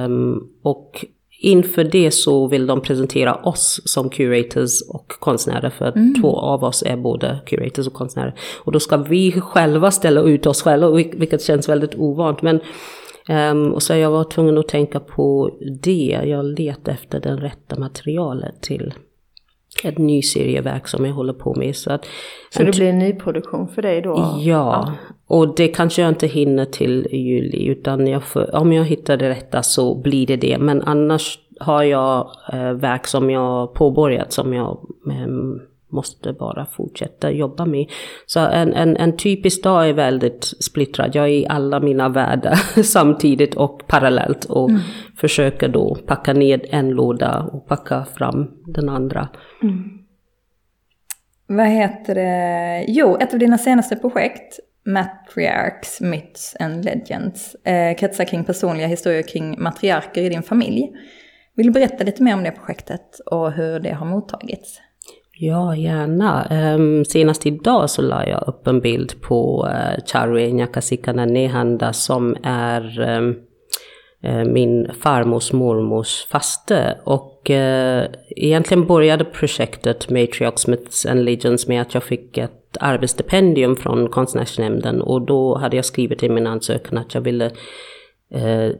Um, 0.06 0.50
och 0.62 1.06
inför 1.40 1.84
det 1.84 2.12
så 2.12 2.48
vill 2.48 2.68
de 2.68 2.82
presentera 2.82 3.36
oss 3.36 3.82
som 3.86 4.10
curators 4.10 4.82
och 4.90 5.08
konstnärer 5.20 5.70
för 5.70 5.88
mm. 5.88 6.22
två 6.22 6.40
av 6.40 6.64
oss 6.64 6.84
är 6.86 6.98
både 6.98 7.40
curators 7.46 7.88
och 7.88 7.94
konstnärer. 7.94 8.36
Och 8.64 8.72
då 8.72 8.80
ska 8.80 8.98
vi 8.98 9.32
själva 9.32 9.92
ställa 9.92 10.22
ut 10.22 10.46
oss 10.46 10.62
själva 10.62 10.92
vilket 10.92 11.42
känns 11.42 11.70
väldigt 11.70 11.96
ovant. 11.96 12.42
Men 12.42 12.60
Um, 13.52 13.74
och 13.74 13.84
så 13.84 13.94
jag 13.94 14.12
var 14.12 14.24
tvungen 14.24 14.58
att 14.58 14.68
tänka 14.68 15.00
på 15.00 15.52
det. 15.82 16.20
Jag 16.24 16.46
letade 16.46 16.92
efter 16.92 17.20
det 17.20 17.36
rätta 17.36 17.80
materialet 17.80 18.62
till 18.62 18.94
ett 19.84 19.98
ny 19.98 20.22
serieverk 20.22 20.88
som 20.88 21.06
jag 21.06 21.14
håller 21.14 21.34
på 21.34 21.56
med. 21.56 21.76
Så, 21.76 21.92
att, 21.92 22.06
så 22.50 22.64
det 22.64 22.72
blir 22.72 22.90
en 22.90 23.00
ny 23.00 23.14
produktion 23.14 23.68
för 23.68 23.82
dig 23.82 24.02
då? 24.02 24.16
Ja, 24.18 24.40
ja. 24.40 24.94
och 25.28 25.56
det 25.56 25.68
kanske 25.68 26.02
jag 26.02 26.10
inte 26.10 26.28
hinner 26.28 26.66
till 26.66 27.08
juli. 27.12 27.66
Utan 27.66 28.08
jag 28.08 28.24
får, 28.24 28.56
om 28.56 28.74
jag 28.74 28.84
hittar 28.84 29.18
det 29.18 29.30
rätta 29.30 29.64
så 29.64 29.96
blir 29.96 30.28
det 30.28 30.36
det. 30.36 30.58
Men 30.60 30.82
annars 30.82 31.40
har 31.60 31.84
jag 31.84 32.32
eh, 32.54 32.72
verk 32.72 33.08
som 33.08 33.30
jag 33.30 33.74
påbörjat 33.74 34.34
som 34.34 34.54
jag 34.54 34.78
eh, 35.12 35.28
måste 35.92 36.34
bara 36.34 36.66
fortsätta 36.66 37.32
jobba 37.32 37.66
med. 37.66 37.86
Så 38.26 38.40
en, 38.40 38.74
en, 38.74 38.98
en 38.98 39.18
typisk 39.18 39.64
dag 39.64 39.90
är 39.90 39.94
väldigt 39.94 40.44
splittrad. 40.44 41.16
Jag 41.16 41.26
är 41.26 41.30
i 41.30 41.48
alla 41.48 41.80
mina 41.80 42.10
världar 42.10 42.56
samtidigt 42.84 43.56
och 43.56 43.88
parallellt 43.88 44.46
och 44.46 44.70
mm. 44.70 44.82
försöker 45.18 45.68
då 45.68 45.96
packa 45.96 46.34
ner 46.34 46.66
en 46.70 46.90
låda 46.90 47.50
och 47.54 47.68
packa 47.68 48.06
fram 48.06 48.52
den 48.66 48.90
andra. 48.90 49.30
Mm. 49.64 50.00
Vad 51.48 51.68
heter 51.68 52.16
det? 52.16 52.86
Jo, 52.88 53.18
ett 53.18 53.34
av 53.34 53.40
dina 53.40 53.58
senaste 53.58 53.96
projekt, 53.96 54.60
Matriarchs, 54.86 56.02
Myths 56.02 56.56
and 56.60 56.86
Legends, 56.86 57.56
eh, 57.56 57.98
kretsar 57.98 58.26
kring 58.26 58.44
personliga 58.44 58.88
historier 58.88 59.22
kring 59.22 59.62
matriarker 59.64 60.22
i 60.22 60.30
din 60.30 60.44
familj. 60.44 60.92
Vill 61.56 61.66
du 61.66 61.72
berätta 61.72 62.04
lite 62.04 62.24
mer 62.24 62.34
om 62.34 62.44
det 62.44 62.52
projektet 62.52 63.20
och 63.26 63.52
hur 63.52 63.80
det 63.80 63.92
har 63.92 64.06
mottagits? 64.06 64.82
Ja, 65.42 65.76
gärna. 65.76 66.48
Um, 66.76 67.06
senast 67.06 67.46
idag 67.46 67.90
så 67.90 68.02
la 68.02 68.28
jag 68.28 68.44
upp 68.48 68.68
en 68.68 68.80
bild 68.80 69.22
på 69.22 69.68
eh, 69.72 69.94
uh, 69.94 70.06
Charue 70.06 70.54
Nyakasikana 70.54 71.26
Nehanda 71.26 71.94
som 71.94 72.36
är 72.44 73.00
um, 73.18 73.36
uh, 74.26 74.46
min 74.46 74.92
farmors 75.00 75.54
mormors 75.54 76.28
faste. 76.32 76.98
Och 77.04 77.50
uh, 77.50 78.04
egentligen 78.30 78.88
började 78.88 79.26
projektet 79.26 80.10
Matriarch 80.10 80.60
Smiths 80.60 81.06
and 81.06 81.24
Legends 81.24 81.68
med 81.68 81.82
att 81.82 81.94
jag 81.94 82.04
fick 82.04 82.38
ett 82.38 82.78
arbetsstipendium 82.80 83.76
från 83.76 84.10
konstnärsnämnden 84.10 85.02
och 85.02 85.22
då 85.22 85.58
hade 85.58 85.76
jag 85.76 85.86
skrivit 85.86 86.24
i 86.24 86.30
min 86.30 86.48
ansökan 86.48 86.98
att 86.98 87.14
jag 87.14 87.22
ville 87.22 87.52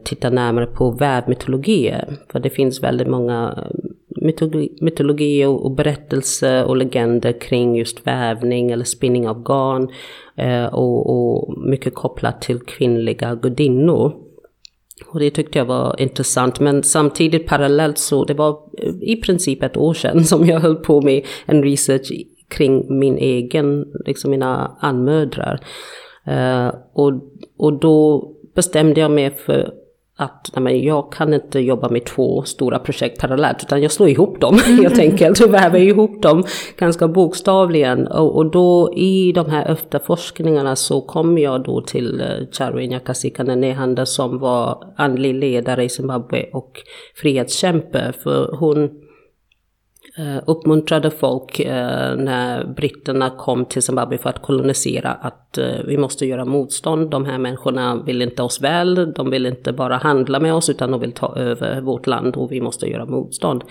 titta 0.04 0.30
närmare 0.30 0.66
på 0.66 0.90
vävmytologier. 0.90 2.16
För 2.32 2.40
det 2.40 2.50
finns 2.50 2.82
väldigt 2.82 3.08
många 3.08 3.64
mytologi, 4.20 4.78
mytologi 4.80 5.44
och, 5.44 5.64
och 5.64 5.70
berättelser 5.70 6.64
och 6.64 6.76
legender 6.76 7.40
kring 7.40 7.76
just 7.76 8.06
vävning 8.06 8.70
eller 8.70 8.84
spinning 8.84 9.28
av 9.28 9.42
garn 9.42 9.88
eh, 10.36 10.66
och, 10.66 11.10
och 11.10 11.58
mycket 11.58 11.94
kopplat 11.94 12.42
till 12.42 12.60
kvinnliga 12.60 13.34
gudinnor. 13.34 14.12
Och 15.06 15.20
det 15.20 15.30
tyckte 15.30 15.58
jag 15.58 15.66
var 15.66 16.00
intressant, 16.00 16.60
men 16.60 16.82
samtidigt 16.82 17.46
parallellt 17.46 17.98
så, 17.98 18.24
det 18.24 18.34
var 18.34 18.50
eh, 18.78 18.94
i 19.00 19.16
princip 19.16 19.62
ett 19.62 19.76
år 19.76 19.94
sedan 19.94 20.24
som 20.30 20.46
jag 20.46 20.60
höll 20.60 20.76
på 20.76 21.00
med 21.00 21.26
en 21.46 21.62
research 21.62 22.12
kring 22.48 22.98
min 22.98 23.18
egen, 23.18 23.84
liksom 24.06 24.30
mina 24.30 24.76
anmödrar. 24.80 25.60
Uh, 26.28 26.74
och, 26.92 27.12
och 27.56 27.72
då 27.80 28.28
bestämde 28.54 29.00
jag 29.00 29.10
mig 29.10 29.30
för 29.30 29.74
att 30.20 30.50
nej, 30.56 30.86
jag 30.86 31.12
kan 31.12 31.34
inte 31.34 31.60
jobba 31.60 31.88
med 31.88 32.04
två 32.04 32.42
stora 32.42 32.78
projekt 32.78 33.20
parallellt 33.20 33.62
utan 33.62 33.82
jag 33.82 33.92
slår 33.92 34.08
ihop 34.08 34.40
dem 34.40 34.58
mm. 34.66 34.78
helt 34.78 34.98
enkelt 34.98 35.40
och 35.40 35.54
väver 35.54 35.78
ihop 35.78 36.22
dem 36.22 36.44
ganska 36.78 37.08
bokstavligen. 37.08 38.06
Och, 38.06 38.36
och 38.36 38.50
då 38.50 38.92
i 38.96 39.32
de 39.32 39.50
här 39.50 39.72
efterforskningarna 39.72 40.76
så 40.76 41.00
kom 41.00 41.38
jag 41.38 41.64
då 41.64 41.80
till 41.80 42.20
uh, 42.20 42.46
Charu 42.52 42.86
Nyakasika 42.86 43.42
Nehanda 43.42 44.06
som 44.06 44.38
var 44.38 44.92
andlig 44.96 45.34
ledare 45.34 45.84
i 45.84 45.88
Zimbabwe 45.88 46.46
och 46.52 46.72
frihetskämpe 47.14 48.12
för 48.22 48.56
hon 48.56 48.90
Eh, 50.16 50.42
uppmuntrade 50.46 51.10
folk 51.10 51.60
eh, 51.60 52.16
när 52.16 52.64
britterna 52.64 53.30
kom 53.30 53.64
till 53.64 53.82
Zimbabwe 53.82 54.18
för 54.18 54.30
att 54.30 54.42
kolonisera 54.42 55.10
att 55.10 55.58
eh, 55.58 55.66
vi 55.86 55.96
måste 55.96 56.26
göra 56.26 56.44
motstånd. 56.44 57.10
De 57.10 57.24
här 57.24 57.38
människorna 57.38 58.02
vill 58.02 58.22
inte 58.22 58.42
oss 58.42 58.60
väl, 58.60 59.12
de 59.12 59.30
vill 59.30 59.46
inte 59.46 59.72
bara 59.72 59.96
handla 59.96 60.40
med 60.40 60.54
oss 60.54 60.70
utan 60.70 60.90
de 60.90 61.00
vill 61.00 61.12
ta 61.12 61.36
över 61.36 61.80
vårt 61.80 62.06
land 62.06 62.36
och 62.36 62.52
vi 62.52 62.60
måste 62.60 62.86
göra 62.86 63.06
motstånd. 63.06 63.64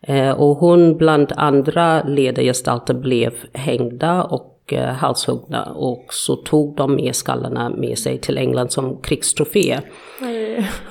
Eh, 0.00 0.30
och 0.30 0.56
hon 0.56 0.96
bland 0.96 1.32
andra 1.36 2.02
ledargestalter 2.02 2.94
blev 2.94 3.32
hängda 3.52 4.22
och 4.22 4.57
halshuggna 4.76 5.64
och 5.64 6.04
så 6.10 6.36
tog 6.36 6.76
de 6.76 6.94
med 6.94 7.16
skallarna 7.16 7.70
med 7.70 7.98
sig 7.98 8.18
till 8.18 8.38
England 8.38 8.72
som 8.72 8.96
krigstrofé. 9.02 9.78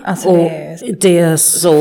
Alltså, 0.03 0.29
och 0.29 0.51
det 1.01 1.19
är 1.19 1.35
så... 1.37 1.71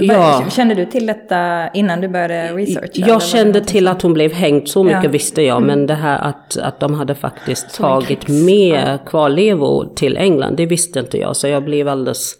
Ja. 0.00 0.44
Kände 0.50 0.74
du 0.74 0.86
till 0.86 1.06
detta 1.06 1.68
innan 1.68 2.00
du 2.00 2.08
började 2.08 2.52
researcha? 2.52 3.06
Jag 3.06 3.22
kände 3.22 3.60
till 3.60 3.88
att 3.88 4.02
hon 4.02 4.12
blev 4.12 4.32
hängd, 4.32 4.68
så 4.68 4.84
mycket 4.84 5.04
ja. 5.04 5.10
visste 5.10 5.42
jag. 5.42 5.56
Mm. 5.56 5.66
Men 5.66 5.86
det 5.86 5.94
här 5.94 6.18
att, 6.18 6.56
att 6.56 6.80
de 6.80 6.94
hade 6.94 7.14
faktiskt 7.14 7.70
så 7.70 7.82
tagit 7.82 8.28
med 8.28 8.98
kvarlevor 9.06 9.94
till 9.94 10.16
England, 10.16 10.56
det 10.56 10.66
visste 10.66 11.00
inte 11.00 11.18
jag. 11.18 11.36
Så 11.36 11.48
jag 11.48 11.64
blev 11.64 11.88
alldeles 11.88 12.36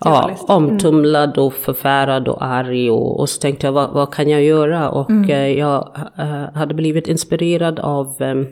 ja, 0.00 0.30
omtumlad 0.48 1.38
och 1.38 1.52
förfärad 1.52 2.28
och 2.28 2.44
arg. 2.44 2.90
Och, 2.90 3.20
och 3.20 3.28
så 3.28 3.40
tänkte 3.40 3.66
jag, 3.66 3.72
vad, 3.72 3.90
vad 3.90 4.14
kan 4.14 4.28
jag 4.28 4.42
göra? 4.42 4.90
Och 4.90 5.10
mm. 5.10 5.30
Eh, 5.30 5.58
jag 5.58 5.96
äh, 6.18 6.54
hade 6.54 6.74
blivit 6.74 7.08
inspirerad 7.08 7.80
av 7.80 8.22
ähm, 8.22 8.46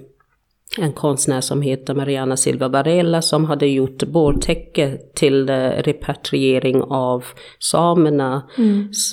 en 0.79 0.93
konstnär 0.93 1.41
som 1.41 1.63
heter 1.63 1.95
Mariana 1.95 2.37
Silva 2.37 2.69
Varela 2.69 3.23
som 3.23 3.45
hade 3.45 3.67
gjort 3.67 4.05
bårtäcke 4.05 4.99
till 5.15 5.49
eh, 5.49 5.69
repatriering 5.69 6.83
av 6.83 7.25
samernas 7.59 8.45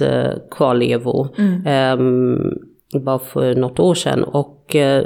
mm. 0.02 0.40
Kvarlevor. 0.52 1.28
Mm. 1.38 2.00
Um, 2.00 2.54
bara 2.94 3.20
för 3.20 3.56
något 3.56 3.80
år 3.80 3.94
sedan. 3.94 4.24
Och 4.24 4.76
uh, 4.76 5.02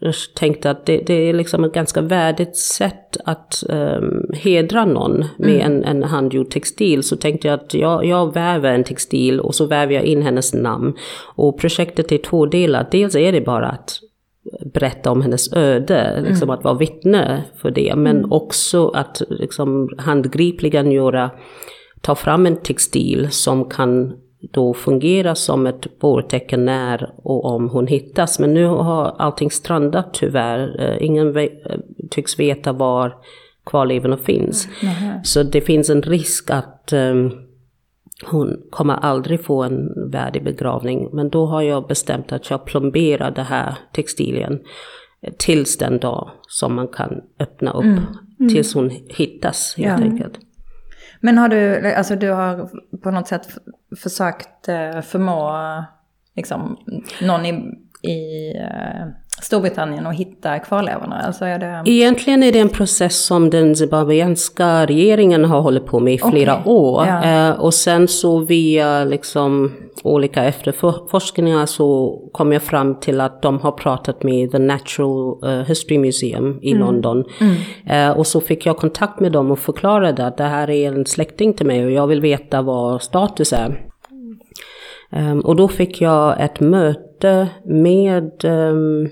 jag 0.00 0.14
tänkte 0.34 0.70
att 0.70 0.86
det, 0.86 1.02
det, 1.06 1.14
är 1.14 1.32
liksom 1.32 1.64
ett 1.64 1.72
ganska 1.72 2.00
värdigt 2.00 2.56
sätt 2.56 3.16
att 3.24 3.64
um, 3.68 4.30
hedra 4.34 4.84
någon 4.84 5.24
med 5.38 5.60
mm. 5.60 5.66
en, 5.66 5.84
en 5.84 6.02
handgjord 6.02 6.50
textil. 6.50 7.02
Så 7.02 7.16
tänkte 7.16 7.48
jag 7.48 7.60
att 7.60 7.74
jag, 7.74 8.04
jag 8.04 8.34
väver 8.34 8.72
en 8.72 8.84
textil 8.84 9.40
och 9.40 9.54
så 9.54 9.66
väver 9.66 9.94
jag 9.94 10.04
in 10.04 10.22
hennes 10.22 10.54
namn. 10.54 10.96
Och 11.34 11.58
projektet 11.58 12.12
är 12.12 12.18
tvådelat. 12.18 12.90
Dels 12.90 13.14
är 13.14 13.32
det 13.32 13.40
bara 13.40 13.68
att 13.68 14.00
berätta 14.74 15.10
om 15.10 15.22
hennes 15.22 15.52
öde, 15.52 16.20
liksom 16.28 16.48
mm. 16.48 16.58
att 16.58 16.64
vara 16.64 16.74
vittne 16.74 17.44
för 17.56 17.70
det. 17.70 17.94
Men 17.96 18.16
mm. 18.16 18.32
också 18.32 18.88
att 18.88 19.22
liksom 19.28 19.90
handgripligen 19.98 20.92
göra, 20.92 21.30
ta 22.00 22.14
fram 22.14 22.46
en 22.46 22.56
textil 22.56 23.28
som 23.30 23.64
kan 23.64 24.14
då 24.40 24.74
fungera 24.74 25.34
som 25.34 25.66
ett 25.66 25.98
bårtecken 25.98 26.64
när 26.64 27.10
och 27.16 27.44
om 27.44 27.68
hon 27.68 27.86
hittas. 27.86 28.38
Men 28.38 28.54
nu 28.54 28.66
har 28.66 29.14
allting 29.18 29.50
strandat 29.50 30.14
tyvärr. 30.14 30.80
Eh, 30.80 31.06
ingen 31.06 31.32
ve 31.32 31.50
tycks 32.10 32.38
veta 32.38 32.72
var 32.72 33.14
kvarlevorna 33.66 34.16
finns. 34.16 34.68
Mm. 34.82 35.24
Så 35.24 35.42
det 35.42 35.60
finns 35.60 35.90
en 35.90 36.02
risk 36.02 36.50
att 36.50 36.92
um, 36.92 37.32
hon 38.24 38.62
kommer 38.70 38.94
aldrig 38.94 39.44
få 39.44 39.62
en 39.62 40.10
värdig 40.10 40.44
begravning. 40.44 41.08
Men 41.12 41.28
då 41.28 41.46
har 41.46 41.62
jag 41.62 41.86
bestämt 41.86 42.32
att 42.32 42.50
jag 42.50 42.64
plomberar 42.64 43.30
det 43.30 43.42
här 43.42 43.74
textilien 43.92 44.60
tills 45.36 45.78
den 45.78 45.98
dag 45.98 46.30
som 46.48 46.74
man 46.74 46.88
kan 46.88 47.20
öppna 47.40 47.72
upp. 47.72 47.84
Mm. 47.84 48.04
Mm. 48.40 48.54
Tills 48.54 48.74
hon 48.74 48.90
hittas 49.08 49.74
helt 49.76 50.00
ja. 50.00 50.10
enkelt. 50.10 50.38
Men 51.20 51.38
har 51.38 51.48
du, 51.48 51.92
alltså 51.92 52.16
du 52.16 52.30
har 52.30 52.70
på 53.02 53.10
något 53.10 53.28
sätt 53.28 53.48
försökt 54.02 54.68
eh, 54.68 55.00
förmå 55.00 55.54
liksom, 56.36 56.78
någon 57.20 57.46
i 57.46 57.74
i 58.02 58.52
eh, 58.56 59.06
Storbritannien 59.42 60.06
och 60.06 60.14
hitta 60.14 60.58
kvarlevorna? 60.58 61.22
Alltså 61.26 61.44
är 61.44 61.58
det... 61.58 61.82
Egentligen 61.90 62.42
är 62.42 62.52
det 62.52 62.58
en 62.58 62.68
process 62.68 63.24
som 63.26 63.50
den 63.50 63.76
zimbabwianska 63.76 64.86
regeringen 64.86 65.44
har 65.44 65.60
hållit 65.60 65.86
på 65.86 66.00
med 66.00 66.14
i 66.14 66.18
flera 66.18 66.54
Okej, 66.54 66.72
år. 66.72 67.06
ja. 67.06 67.48
Eh, 67.48 67.60
och 67.60 67.74
sen 67.74 68.08
så 68.08 68.38
via 68.38 69.04
liksom 69.04 69.72
olika 70.02 70.44
efterforskningar 70.44 71.66
så 71.66 72.18
kom 72.32 72.52
jag 72.52 72.62
fram 72.62 73.00
till 73.00 73.20
att 73.20 73.42
de 73.42 73.58
har 73.58 73.72
pratat 73.72 74.22
med 74.22 74.50
The 74.50 74.58
Natural 74.58 75.38
eh, 75.44 75.66
History 75.66 75.98
Museum 75.98 76.58
i 76.62 76.74
London. 76.74 77.24
Eh, 77.86 78.10
och 78.10 78.26
så 78.26 78.40
fick 78.40 78.66
jag 78.66 78.76
kontakt 78.76 79.20
med 79.20 79.32
dem 79.32 79.50
och 79.50 79.58
förklarade 79.58 80.26
att 80.26 80.36
det 80.36 80.44
här 80.44 80.70
är 80.70 80.92
en 80.92 81.06
släkting 81.06 81.54
till 81.54 81.66
mig 81.66 81.84
och 81.84 81.90
jag 81.90 82.06
vill 82.06 82.20
veta 82.20 82.62
vad 82.62 83.02
status 83.02 83.52
är. 83.52 83.84
Ehm, 85.12 85.40
och 85.40 85.56
då 85.56 85.68
fick 85.68 86.00
jag 86.00 86.40
ett 86.40 86.60
möte 86.60 87.48
med, 87.64 88.44
ehm, 88.44 89.08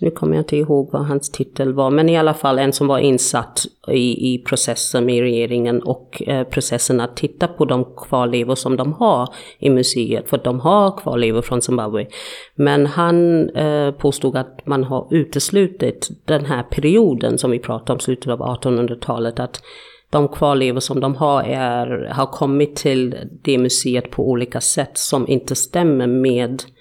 nu 0.00 0.10
kommer 0.10 0.36
jag 0.36 0.40
inte 0.40 0.56
ihåg 0.56 0.88
vad 0.92 1.06
hans 1.06 1.30
titel 1.30 1.72
var, 1.72 1.90
men 1.90 2.08
i 2.08 2.18
alla 2.18 2.34
fall 2.34 2.58
en 2.58 2.72
som 2.72 2.86
var 2.86 2.98
insatt 2.98 3.66
i, 3.88 4.34
i 4.34 4.38
processen 4.38 5.06
med 5.06 5.20
regeringen 5.20 5.82
och 5.82 6.22
eh, 6.26 6.44
processen 6.44 7.00
att 7.00 7.16
titta 7.16 7.48
på 7.48 7.64
de 7.64 7.84
kvarlevor 7.96 8.54
som 8.54 8.76
de 8.76 8.92
har 8.92 9.28
i 9.58 9.70
museet, 9.70 10.28
för 10.28 10.40
de 10.44 10.60
har 10.60 10.98
kvarlevor 10.98 11.42
från 11.42 11.62
Zimbabwe. 11.62 12.06
Men 12.54 12.86
han 12.86 13.48
eh, 13.50 13.90
påstod 13.90 14.36
att 14.36 14.66
man 14.66 14.84
har 14.84 15.08
uteslutit 15.10 16.08
den 16.24 16.44
här 16.44 16.62
perioden 16.62 17.38
som 17.38 17.50
vi 17.50 17.58
pratar 17.58 17.94
om, 17.94 18.00
slutet 18.00 18.32
av 18.32 18.40
1800-talet, 18.40 19.40
att 19.40 19.62
de 20.10 20.28
kvarlevor 20.28 20.80
som 20.80 21.00
de 21.00 21.14
har 21.14 21.42
är, 21.42 22.08
har 22.12 22.26
kommit 22.26 22.76
till 22.76 23.16
det 23.42 23.58
museet 23.58 24.10
på 24.10 24.30
olika 24.30 24.60
sätt 24.60 24.98
som 24.98 25.28
inte 25.28 25.54
stämmer 25.54 26.06
med 26.06 26.50
eh, 26.52 26.79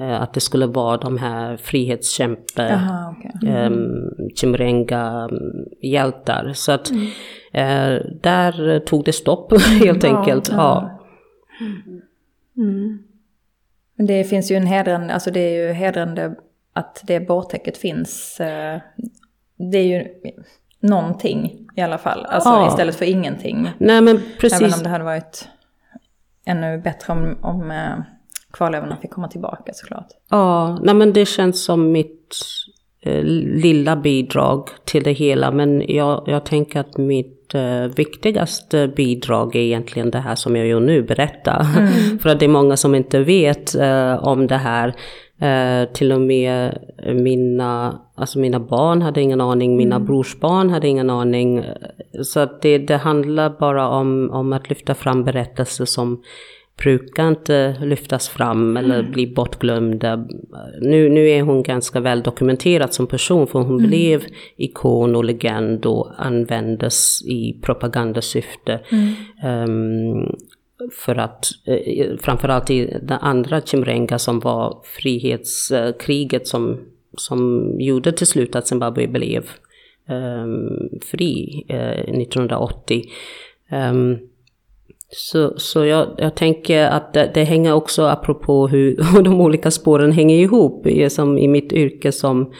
att 0.00 0.32
det 0.34 0.40
skulle 0.40 0.66
vara 0.66 0.96
de 0.96 1.18
här 1.18 1.56
frihetskämpar, 1.56 2.68
Jaha, 2.68 3.14
okej. 3.18 3.32
um, 3.66 4.10
Chimrenga-hjältar. 4.34 6.52
Så 6.54 6.72
att 6.72 6.90
eh, 7.52 7.94
där 8.22 8.80
tog 8.80 9.04
det 9.04 9.12
stopp 9.12 9.52
helt 9.84 10.04
enkelt. 10.04 10.48
Ja, 10.52 10.96
Men 13.96 14.06
det 14.06 14.24
finns 14.24 14.50
ju 14.50 14.56
en 14.56 14.66
hedrande, 14.66 15.14
alltså 15.14 15.30
det 15.30 15.40
är 15.40 15.66
ju 15.66 15.72
hedrande 15.72 16.34
att 16.72 17.02
det 17.06 17.20
båttäcket 17.20 17.76
finns. 17.76 18.40
eh, 18.40 18.80
Det 19.56 19.78
är 19.78 19.84
ju 19.86 20.06
någonting 20.80 21.66
i 21.76 21.80
alla 21.80 21.98
fall, 21.98 22.26
alltså 22.26 22.48
Ja. 22.48 22.68
istället 22.68 22.94
för 22.96 23.04
ingenting. 23.04 23.62
Nej 23.78 24.00
men 24.00 24.16
Även 24.16 24.22
precis. 24.40 24.76
om 24.76 24.82
det 24.82 24.88
hade 24.88 25.04
varit 25.04 25.48
ännu 26.46 26.78
bättre 26.78 27.12
om, 27.12 27.36
om 27.42 27.70
eh, 27.70 27.98
kvarlevorna 28.52 28.96
fick 28.96 29.10
komma 29.10 29.28
tillbaka 29.28 29.72
såklart. 29.74 30.06
Ja, 30.30 30.78
nej 30.82 30.94
men 30.94 31.12
det 31.12 31.26
känns 31.26 31.64
som 31.64 31.92
mitt 31.92 32.36
eh, 33.02 33.22
lilla 33.62 33.96
bidrag 33.96 34.68
till 34.84 35.02
det 35.02 35.12
hela. 35.12 35.50
Men 35.50 35.84
jag, 35.88 36.24
jag 36.26 36.44
tänker 36.44 36.80
att 36.80 36.98
mitt 36.98 37.54
eh, 37.54 37.84
viktigaste 37.96 38.88
bidrag 38.88 39.56
är 39.56 39.60
egentligen 39.60 40.10
det 40.10 40.18
här 40.18 40.34
som 40.34 40.56
jag 40.56 40.66
gör 40.66 40.80
nu, 40.80 41.02
berätta. 41.02 41.66
För 42.22 42.28
att 42.28 42.40
det 42.40 42.46
är 42.46 42.48
många 42.48 42.76
som 42.76 42.94
inte 42.94 43.18
vet 43.18 43.74
eh, 43.74 44.24
om 44.24 44.46
det 44.46 44.56
här. 44.56 44.94
Eh, 45.40 45.92
till 45.92 46.12
och 46.12 46.20
med 46.20 46.78
mina, 47.14 48.00
alltså 48.14 48.38
mina 48.38 48.60
barn 48.60 49.02
hade 49.02 49.20
ingen 49.20 49.40
aning, 49.40 49.76
mina 49.76 50.00
brorsbarn 50.00 50.70
hade 50.70 50.88
ingen 50.88 51.10
aning. 51.10 51.64
Så 52.24 52.40
att 52.40 52.62
det, 52.62 52.78
det 52.78 52.96
handlar 52.96 53.50
bara 53.50 53.88
om, 53.88 54.30
om 54.32 54.52
att 54.52 54.68
lyfta 54.68 54.94
fram 54.94 55.24
berättelser 55.24 55.84
som 55.84 56.22
brukar 56.80 57.28
inte 57.28 57.76
lyftas 57.80 58.28
fram 58.28 58.76
eller 58.76 59.02
bli 59.02 59.26
bortglömda. 59.26 60.26
Nu, 60.80 61.08
nu 61.08 61.28
är 61.28 61.42
hon 61.42 61.62
ganska 61.62 62.00
väl 62.00 62.22
dokumenterad 62.22 62.94
som 62.94 63.06
person 63.06 63.46
för 63.46 63.58
hon 63.58 63.76
blev 63.76 64.24
ikon 64.56 65.16
och 65.16 65.24
legend 65.24 65.86
och 65.86 66.10
användes 66.16 67.22
i 67.22 67.56
propagandasyfte. 67.62 68.80
Ehm, 69.42 70.36
för 70.92 71.16
att, 71.16 71.46
eh, 71.66 72.16
framförallt 72.18 72.70
i 72.70 72.98
den 73.02 73.18
andra 73.20 73.60
Chimrenga 73.60 74.18
som 74.18 74.40
var 74.40 74.82
frihetskriget 74.84 76.48
som, 76.48 76.80
som 77.16 77.70
gjorde 77.80 78.12
till 78.12 78.26
slut 78.26 78.56
att 78.56 78.66
Zimbabwe 78.66 79.08
blev 79.08 79.50
ehm, 80.08 80.98
fri 81.02 81.64
eh, 81.68 82.14
1980. 82.14 83.04
Ehm, 83.70 84.18
så, 85.12 85.52
så 85.58 85.84
jag, 85.84 86.06
jag 86.18 86.34
tänker 86.34 86.84
att 86.86 87.14
det, 87.14 87.30
det 87.34 87.44
hänger 87.44 87.72
också 87.72 88.02
apropå 88.06 88.68
hur, 88.68 88.96
hur 89.14 89.22
de 89.22 89.40
olika 89.40 89.70
spåren 89.70 90.12
hänger 90.12 90.36
ihop. 90.36 90.86
i- 90.86 91.10
Som 91.10 91.38
i 91.38 91.48
mitt 91.48 91.72
yrke 91.72 92.12
som 92.12 92.52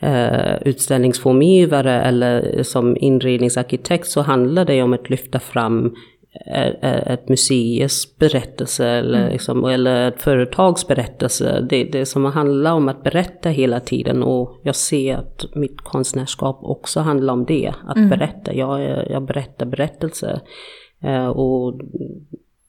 eh, 0.00 0.56
utställningsformgivare 0.64 2.00
eller 2.02 2.62
som 2.62 2.96
inredningsarkitekt 2.96 4.06
så 4.06 4.20
handlar 4.20 4.64
det 4.64 4.82
om 4.82 4.92
att 4.92 5.10
lyfta 5.10 5.38
fram 5.40 5.94
eh, 6.54 6.66
eh, 6.66 7.12
ett 7.12 7.28
museets 7.28 8.18
berättelse 8.18 8.86
eller, 8.88 9.30
liksom, 9.30 9.64
eller 9.64 10.08
ett 10.08 10.22
företags 10.22 10.86
berättelse. 10.88 11.66
Det, 11.70 11.84
det 11.84 12.06
som 12.06 12.24
handlar 12.24 12.72
om 12.72 12.88
att 12.88 13.02
berätta 13.02 13.48
hela 13.48 13.80
tiden 13.80 14.22
och 14.22 14.60
jag 14.62 14.74
ser 14.76 15.16
att 15.16 15.44
mitt 15.54 15.80
konstnärskap 15.80 16.58
också 16.62 17.00
handlar 17.00 17.32
om 17.32 17.44
det. 17.44 17.72
Att 17.86 18.10
berätta, 18.10 18.54
jag, 18.54 18.80
jag 19.10 19.22
berättar 19.22 19.66
berättelser. 19.66 20.40
Eh, 21.02 21.26
och 21.26 21.80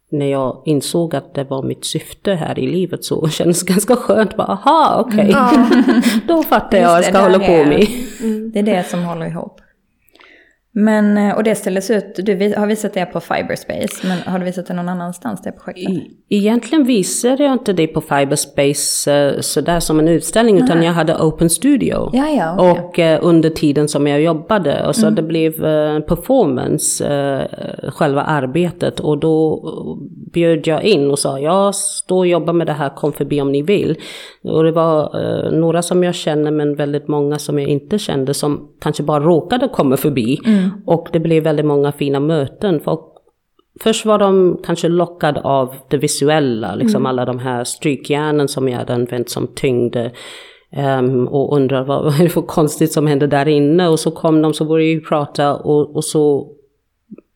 när 0.10 0.26
jag 0.26 0.62
insåg 0.66 1.16
att 1.16 1.34
det 1.34 1.44
var 1.44 1.64
mitt 1.64 1.86
syfte 1.86 2.34
här 2.34 2.60
i 2.60 2.68
livet 2.68 3.04
så 3.04 3.28
kändes 3.30 3.66
det 3.66 3.74
ganska 3.74 3.96
skönt. 3.96 4.38
Bara, 4.38 4.48
aha, 4.48 5.06
okej. 5.08 5.36
Då 6.28 6.44
fattar 6.44 6.78
jag 6.78 6.88
vad 6.90 6.98
jag 6.98 7.06
ska 7.06 7.20
hålla 7.20 7.40
på 7.40 7.66
med. 7.66 7.88
Det 8.54 8.60
är 8.60 8.64
det 8.64 8.84
som 8.88 9.04
håller 9.04 9.26
ihop. 9.26 9.62
Men, 10.80 11.18
eh, 11.18 11.36
och 11.36 11.44
det 11.44 11.56
ställdes 11.56 11.92
ut, 11.92 12.16
du 12.16 12.54
har 12.58 12.68
visat 12.68 12.94
det 12.94 13.06
på 13.06 13.20
Fiberspace, 13.20 14.08
men 14.08 14.34
har 14.34 14.40
du 14.40 14.46
visat 14.46 14.68
det 14.68 14.74
någon 14.74 14.90
annanstans, 14.90 15.42
det 15.42 15.52
projektet? 15.52 16.04
Egentligen 16.30 16.84
visade 16.84 17.44
jag 17.44 17.54
inte 17.54 17.74
det 17.74 17.88
på 17.88 18.02
Fiberspace 18.02 19.14
eh, 19.14 19.40
sådär 19.40 19.80
som 19.80 20.00
en 20.00 20.08
utställning 20.08 20.58
utan 20.58 20.84
jag 20.84 20.94
hade 20.94 21.16
Open 21.16 21.50
Studio. 21.50 22.10
Ja, 22.14 22.28
ja. 22.28 22.52
Mm. 22.52 22.72
Och 22.72 23.00
eh, 23.00 23.20
under 23.22 23.50
tiden 23.50 23.88
som 23.88 24.08
jag 24.08 24.22
jobbade 24.22 24.88
och 24.88 24.96
så 24.96 25.10
det 25.10 25.22
blev 25.22 25.52
performance, 26.02 27.08
själva 27.88 28.22
arbetet 28.22 29.00
och 29.00 29.18
då 29.18 29.64
bjöd 30.34 30.68
jag 30.68 30.84
in 30.84 31.12
och 31.12 31.20
sa 31.20 31.40
jag 31.40 31.76
står 31.76 32.18
och 32.18 32.28
jobbar 32.28 32.54
med 32.54 32.68
det 32.68 32.74
här, 32.74 32.90
kom 32.90 33.14
förbi 33.14 33.42
om 33.42 33.52
ni 33.52 33.62
vill. 33.62 33.96
Och 34.44 34.64
det 34.64 34.72
var 34.72 35.12
några 35.52 35.82
som 35.82 36.04
jag 36.04 36.16
känner 36.16 36.52
men 36.52 36.76
väldigt 36.76 37.08
många 37.08 37.40
som 37.40 37.60
jag 37.60 37.70
inte 37.70 38.00
kände 38.00 38.34
som 38.34 38.68
kanske 38.80 39.04
bara 39.04 39.20
råkade 39.20 39.68
komma 39.68 39.98
förbi. 39.98 40.40
Mm. 40.68 40.82
Och 40.86 41.10
det 41.14 41.20
blev 41.20 41.44
väldigt 41.44 41.66
många 41.66 41.92
fina 41.92 42.20
möten. 42.20 42.80
Folk 42.80 43.02
Först 43.80 44.06
var 44.06 44.20
de 44.20 44.60
kanske 44.64 44.88
lockade 44.88 45.42
av 45.42 45.76
det 45.90 45.98
visuella, 45.98 46.76
liksom 46.76 47.06
alla 47.06 47.26
de 47.26 47.40
här 47.40 47.64
strykjärnen 47.64 48.48
som 48.48 48.70
jag 48.70 48.78
hade 48.78 48.94
använt 48.94 49.30
som 49.30 49.48
tyngde. 49.48 50.12
ehm, 50.72 51.28
och 51.28 51.56
undrar 51.56 51.84
vad, 51.84 52.04
vad 52.06 52.20
är 52.20 52.24
det 52.24 52.30
för 52.30 52.42
konstigt 52.42 52.92
som 52.92 53.08
händer 53.08 53.28
där 53.28 53.48
inne. 53.48 53.88
Och 53.88 54.00
så 54.00 54.12
kom 54.12 54.42
de, 54.42 54.54
så 54.54 54.66
började 54.66 54.96
vi 54.96 55.06
prata 55.06 55.56
och, 55.56 55.96
och 55.96 56.04
så 56.04 56.52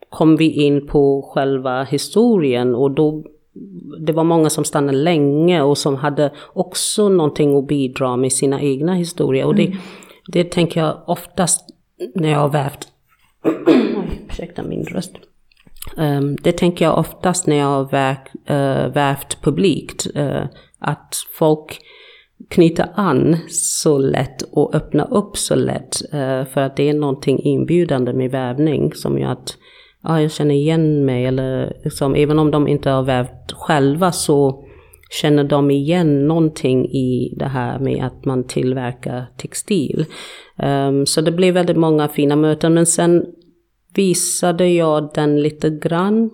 kom 0.10 0.36
vi 0.36 0.52
in 0.52 0.88
på 0.88 1.32
själva 1.34 1.84
historien. 1.84 2.76
Och 2.76 2.91
då, 2.91 3.24
det 4.00 4.13
var 4.13 4.24
många 4.24 4.50
som 4.50 4.63
stannade 4.63 4.98
länge 4.98 5.62
och 5.62 5.78
som 5.78 5.96
hade 5.96 6.32
också 6.54 7.10
någonting 7.10 7.58
att 7.58 7.67
bidra 7.67 8.15
med 8.15 8.34
sina 8.34 8.62
egna 8.62 8.94
historier. 8.94 9.46
Och 9.46 9.56
det, 9.56 9.74
det 10.28 10.44
tänker 10.44 10.82
jag 10.82 10.98
oftast 11.06 11.65
när 12.15 12.30
jag 12.30 12.39
har 12.39 12.50
vävt, 12.50 12.88
ursäkta 14.30 14.63
min 14.63 14.84
röst. 14.84 15.12
Um, 15.97 16.36
det 16.36 16.51
tänker 16.51 16.86
jag 16.86 16.97
oftast 16.97 17.47
när 17.47 17.56
jag 17.56 17.65
har 17.65 17.84
verk, 17.84 18.32
uh, 18.49 18.56
eh, 18.56 18.88
vävt 18.88 19.41
publikt. 19.41 20.08
Uh, 20.17 20.45
att 20.80 21.15
folk 21.34 21.80
knyter 22.49 22.91
an 22.95 23.38
så 23.49 23.97
lätt 23.97 24.41
och 24.41 24.75
öppnar 24.75 25.13
upp 25.13 25.38
så 25.38 25.56
lätt. 25.56 26.01
Uh, 26.13 26.45
för 26.45 26.58
att 26.58 26.75
det 26.75 26.89
är 26.89 26.93
någonting 26.93 27.39
inbjudande 27.39 28.13
med 28.13 28.32
vävning 28.32 28.93
som 28.93 29.19
gör 29.19 29.32
att 29.32 29.58
ja, 30.04 30.21
jag 30.21 30.32
känner 30.32 30.56
igen 30.56 31.06
mig. 31.06 31.25
Eller 31.25 31.77
liksom, 31.84 32.15
även 32.15 32.39
om 32.39 32.51
de 32.51 32.67
inte 32.67 32.89
har 32.89 33.04
vävt 33.04 33.51
själva 33.51 34.12
så 34.12 34.65
känner 35.12 35.43
de 35.43 35.71
igen 35.71 36.28
någonting 36.28 36.86
i 36.86 37.34
det 37.38 37.45
här 37.47 37.80
med 37.80 38.06
att 38.06 38.26
man 38.26 38.43
tillverkar 38.47 39.26
textil. 39.38 40.06
Um, 40.63 41.06
så 41.06 41.21
det 41.21 41.32
blev 41.32 41.54
väldigt 41.54 41.78
många 41.78 42.08
fina 42.08 42.36
möten. 42.36 42.74
Men 42.74 42.86
sen 42.86 43.26
visade 43.95 44.67
jag 44.67 45.10
den 45.13 45.41
lite 45.41 45.69
grann. 45.69 46.30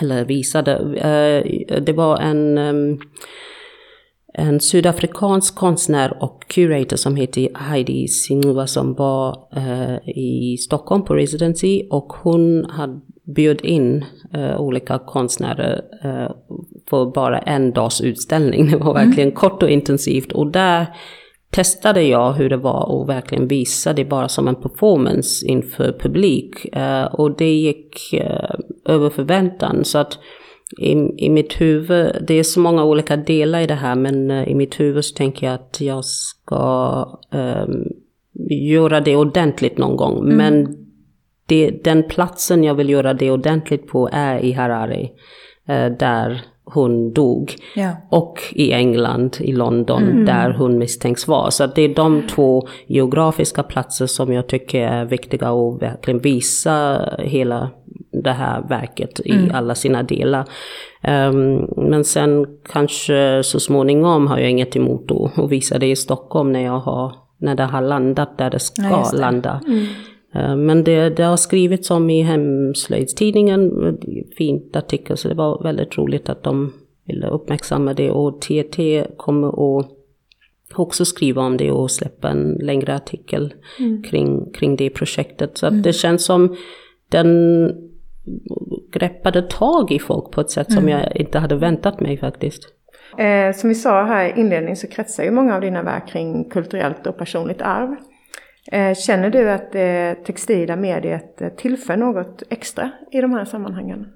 Eller 0.00 0.24
visade, 0.24 0.78
uh, 0.80 1.80
det 1.80 1.92
var 1.92 2.18
en, 2.18 2.58
um, 2.58 3.00
en 4.34 4.60
sydafrikansk 4.60 5.54
konstnär 5.54 6.22
och 6.22 6.44
curator 6.48 6.96
som 6.96 7.16
heter 7.16 7.48
Heidi 7.54 8.08
Sinuva 8.08 8.66
som 8.66 8.94
var 8.94 9.48
eh, 9.56 10.08
i 10.08 10.56
Stockholm 10.60 11.04
på 11.04 11.14
Residency 11.14 11.82
och 11.90 12.12
hon 12.12 12.64
hade 12.64 13.00
bjöd 13.34 13.60
in 13.60 14.04
uh, 14.36 14.60
olika 14.60 14.98
konstnärer 14.98 15.82
uh, 16.04 16.30
för 16.90 17.12
bara 17.14 17.38
en 17.38 17.72
dags 17.72 18.00
utställning. 18.00 18.66
Det 18.70 18.76
var 18.76 18.90
mm. 18.90 19.06
verkligen 19.06 19.28
mm. 19.28 19.36
kort 19.36 19.62
och 19.62 19.70
intensivt 19.70 20.32
och 20.32 20.52
där 20.52 20.86
testade 21.50 22.02
jag 22.02 22.32
hur 22.32 22.50
det 22.50 22.56
var 22.56 23.02
att 23.02 23.08
verkligen 23.08 23.48
visa 23.48 23.92
det 23.92 24.04
bara 24.04 24.28
som 24.28 24.48
en 24.48 24.54
performance 24.54 25.46
inför 25.46 25.98
publik. 26.00 26.76
Uh, 26.76 27.04
och 27.04 27.36
det 27.36 27.54
gick 27.54 28.14
över 28.84 29.10
förväntan. 29.10 29.84
Så 29.84 29.98
att 29.98 30.18
i, 30.78 30.92
i 31.16 31.30
mitt 31.30 31.60
huvud, 31.60 32.24
det 32.26 32.34
är 32.34 32.42
så 32.42 32.60
många 32.60 32.84
olika 32.84 33.16
delar 33.16 33.60
i 33.60 33.66
det 33.66 33.74
här, 33.74 33.94
men 33.94 34.30
i 34.30 34.54
mitt 34.54 34.80
huvud 34.80 35.04
så 35.04 35.14
tänker 35.14 35.46
jag 35.46 35.54
att 35.54 35.80
jag 35.80 36.04
ska 36.04 37.04
um, 37.32 37.88
göra 38.50 39.00
det 39.00 39.16
ordentligt 39.16 39.78
någon 39.78 39.96
gång. 39.96 40.18
Mm. 40.18 40.36
Men 40.36 40.87
det, 41.48 41.84
den 41.84 42.02
platsen 42.02 42.64
jag 42.64 42.74
vill 42.74 42.90
göra 42.90 43.14
det 43.14 43.30
ordentligt 43.30 43.86
på 43.86 44.08
är 44.12 44.38
i 44.38 44.52
Harare. 44.52 45.08
Eh, 45.68 45.86
där 45.86 46.42
hon 46.64 47.12
dog. 47.12 47.54
Ja. 47.74 47.90
Och 48.10 48.40
i 48.50 48.72
England, 48.72 49.36
i 49.40 49.52
London, 49.52 50.02
mm. 50.02 50.24
där 50.24 50.50
hon 50.50 50.78
misstänks 50.78 51.28
vara. 51.28 51.50
Så 51.50 51.66
det 51.66 51.82
är 51.82 51.94
de 51.94 52.22
två 52.22 52.68
geografiska 52.86 53.62
platser 53.62 54.06
som 54.06 54.32
jag 54.32 54.46
tycker 54.46 54.80
är 54.80 55.04
viktiga 55.04 55.48
att 55.48 55.82
verkligen 55.82 56.20
visa 56.20 57.08
hela 57.18 57.70
det 58.12 58.32
här 58.32 58.62
verket 58.68 59.20
i 59.20 59.32
mm. 59.32 59.54
alla 59.54 59.74
sina 59.74 60.02
delar. 60.02 60.44
Um, 61.08 61.68
men 61.76 62.04
sen 62.04 62.46
kanske 62.72 63.42
så 63.44 63.60
småningom 63.60 64.26
har 64.26 64.38
jag 64.38 64.50
inget 64.50 64.76
emot 64.76 65.10
att 65.10 65.50
visa 65.50 65.78
det 65.78 65.86
i 65.86 65.96
Stockholm 65.96 66.52
när 66.52 66.64
jag 66.64 66.78
har 66.78 67.12
när 67.40 67.54
det 67.54 67.64
har 67.64 67.82
landat 67.82 68.38
där 68.38 68.50
det 68.50 68.58
ska 68.58 68.82
ja, 68.82 69.08
det. 69.12 69.18
landa. 69.18 69.60
Mm. 69.66 69.86
Eh, 70.34 70.56
men 70.56 70.84
det, 70.84 71.10
det 71.10 71.22
har 71.22 71.36
skrivits 71.36 71.90
om 71.90 72.10
i 72.10 72.22
Hemslöjdstidningen, 72.22 73.72
fint 74.38 74.76
artikel, 74.76 75.16
så 75.16 75.28
det 75.28 75.34
var 75.34 75.62
väldigt 75.62 75.98
roligt 75.98 76.28
att 76.28 76.42
de 76.42 76.72
ville 77.06 77.26
uppmärksamma 77.26 77.94
det. 77.94 78.10
Och 78.10 78.40
TT 78.40 79.06
kommer 79.16 79.78
att 79.78 79.86
också 80.74 81.04
skriva 81.04 81.42
om 81.42 81.56
det 81.56 81.70
och 81.70 81.90
släppa 81.90 82.28
en 82.28 82.52
längre 82.52 82.94
artikel 82.94 83.54
mm. 83.78 84.02
kring, 84.02 84.52
kring 84.52 84.76
det 84.76 84.90
projektet. 84.90 85.58
Så 85.58 85.66
att 85.66 85.72
mm. 85.72 85.82
det 85.82 85.92
känns 85.92 86.24
som 86.24 86.56
den 87.08 87.70
greppade 88.92 89.42
tag 89.42 89.92
i 89.92 89.98
folk 89.98 90.30
på 90.30 90.40
ett 90.40 90.50
sätt 90.50 90.72
som 90.72 90.82
mm. 90.82 90.98
jag 90.98 91.16
inte 91.16 91.38
hade 91.38 91.56
väntat 91.56 92.00
mig 92.00 92.18
faktiskt. 92.18 92.62
Eh, 93.18 93.52
som 93.54 93.68
vi 93.68 93.74
sa 93.74 94.04
här 94.04 94.26
i 94.28 94.40
inledningen 94.40 94.76
så 94.76 94.86
kretsar 94.86 95.24
ju 95.24 95.30
många 95.30 95.54
av 95.54 95.60
dina 95.60 95.82
verk 95.82 96.08
kring 96.08 96.50
kulturellt 96.50 97.06
och 97.06 97.18
personligt 97.18 97.62
arv. 97.62 97.96
Eh, 98.72 98.94
känner 98.94 99.30
du 99.30 99.50
att 99.50 99.72
det 99.72 100.14
textila 100.14 100.76
mediet 100.76 101.42
eh, 101.42 101.48
tillför 101.48 101.96
något 101.96 102.42
extra 102.50 102.90
i 103.12 103.20
de 103.20 103.32
här 103.32 103.44
sammanhangen? 103.44 104.06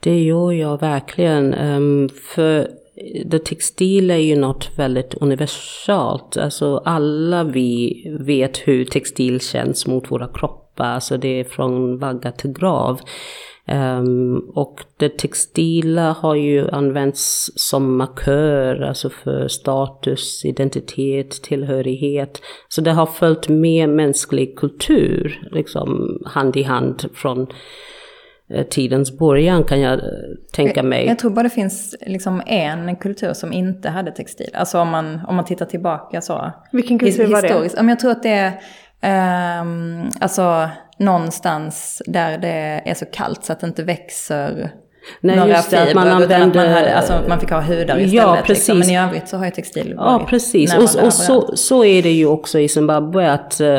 Det 0.00 0.22
gör 0.22 0.52
jag 0.52 0.80
verkligen. 0.80 1.54
Ehm, 1.54 2.08
för 2.08 2.68
det 3.24 3.44
textila 3.44 4.14
är 4.14 4.18
ju 4.18 4.36
något 4.36 4.78
väldigt 4.78 5.14
universalt. 5.14 6.36
Alltså 6.36 6.82
alla 6.84 7.44
vi 7.44 8.02
vet 8.20 8.58
hur 8.58 8.84
textil 8.84 9.40
känns 9.40 9.86
mot 9.86 10.10
våra 10.10 10.28
kroppar. 10.28 10.84
Alltså 10.84 11.16
det 11.16 11.40
är 11.40 11.44
från 11.44 11.98
vagga 11.98 12.32
till 12.32 12.52
grav. 12.52 13.00
Um, 13.72 14.38
och 14.54 14.84
det 14.96 15.18
textila 15.18 16.12
har 16.12 16.34
ju 16.34 16.70
använts 16.70 17.50
som 17.56 17.96
markör, 17.96 18.80
alltså 18.80 19.10
för 19.10 19.48
status, 19.48 20.44
identitet, 20.44 21.30
tillhörighet. 21.30 22.42
Så 22.68 22.80
det 22.80 22.92
har 22.92 23.06
följt 23.06 23.48
med 23.48 23.88
mänsklig 23.88 24.58
kultur, 24.58 25.48
liksom 25.52 26.18
hand 26.26 26.56
i 26.56 26.62
hand 26.62 27.04
från 27.14 27.46
eh, 28.50 28.66
tidens 28.66 29.18
början 29.18 29.64
kan 29.64 29.80
jag 29.80 29.92
eh, 29.92 30.04
tänka 30.52 30.82
mig. 30.82 31.00
Jag, 31.00 31.10
jag 31.10 31.18
tror 31.18 31.30
bara 31.30 31.42
det 31.42 31.50
finns 31.50 31.96
liksom 32.06 32.42
en 32.46 32.96
kultur 32.96 33.32
som 33.32 33.52
inte 33.52 33.88
hade 33.88 34.10
textil. 34.10 34.50
Alltså 34.54 34.78
om 34.78 34.88
man, 34.88 35.20
om 35.28 35.36
man 35.36 35.44
tittar 35.44 35.66
tillbaka 35.66 36.20
så. 36.20 36.52
Vilken 36.72 36.98
kultur 36.98 37.26
var 37.26 37.42
det? 37.42 37.88
Jag 37.90 38.00
tror 38.00 38.10
att 38.10 38.22
det 38.22 38.52
är, 39.00 39.60
um, 39.60 40.10
alltså 40.20 40.68
någonstans 40.98 42.02
där 42.06 42.38
det 42.38 42.82
är 42.84 42.94
så 42.94 43.06
kallt 43.06 43.44
så 43.44 43.52
att 43.52 43.60
det 43.60 43.66
inte 43.66 43.82
växer 43.82 44.72
Nej, 45.20 45.36
några 45.36 45.48
just 45.48 45.70
det, 45.70 45.76
fibrer, 45.76 45.90
att 45.90 45.94
man 45.94 46.08
använder... 46.08 46.40
Att 46.40 46.54
man, 46.54 46.68
hade, 46.68 46.96
alltså, 46.96 47.22
man 47.28 47.40
fick 47.40 47.50
ha 47.50 47.60
hudar 47.60 47.80
istället. 47.80 48.12
Ja, 48.12 48.38
precis. 48.46 48.68
Liksom. 48.68 48.78
Men 48.78 48.90
i 48.90 48.98
övrigt 48.98 49.28
så 49.28 49.36
har 49.36 49.44
ju 49.44 49.50
textil 49.50 49.94
varit 49.94 50.20
Ja, 50.20 50.26
precis. 50.28 50.74
Och, 50.74 50.82
och 51.04 51.12
så, 51.12 51.56
så 51.56 51.84
är 51.84 52.02
det 52.02 52.10
ju 52.10 52.26
också 52.26 52.58
i 52.58 52.68
Zimbabwe 52.68 53.32
att 53.32 53.60
uh, 53.60 53.78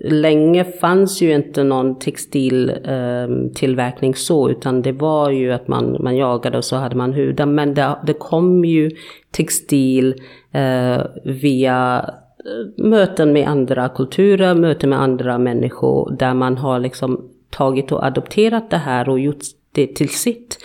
länge 0.00 0.64
fanns 0.64 1.22
ju 1.22 1.34
inte 1.34 1.64
någon 1.64 1.98
textiltillverkning 1.98 4.10
ehm, 4.10 4.14
uh, 4.14 4.18
så, 4.18 4.50
utan 4.50 4.82
det 4.82 4.92
var 4.92 5.30
ju 5.30 5.52
att 5.52 5.68
man, 5.68 5.96
man 6.00 6.16
jagade 6.16 6.58
och 6.58 6.64
så 6.64 6.76
hade 6.76 6.96
man 6.96 7.12
hudar. 7.12 7.46
Men 7.46 7.74
det, 7.74 7.96
det 8.06 8.14
kom 8.14 8.64
ju 8.64 8.90
textil 9.30 10.14
uh, 10.56 11.00
via 11.24 12.10
möten 12.76 13.32
med 13.32 13.48
andra 13.48 13.88
kulturer, 13.88 14.54
möten 14.54 14.90
med 14.90 15.02
andra 15.02 15.38
människor 15.38 16.16
där 16.18 16.34
man 16.34 16.58
har 16.58 16.78
liksom 16.78 17.28
tagit 17.50 17.92
och 17.92 18.04
adopterat 18.04 18.70
det 18.70 18.76
här 18.76 19.08
och 19.08 19.20
gjort 19.20 19.42
det 19.72 19.86
till 19.86 20.08
sitt. 20.08 20.58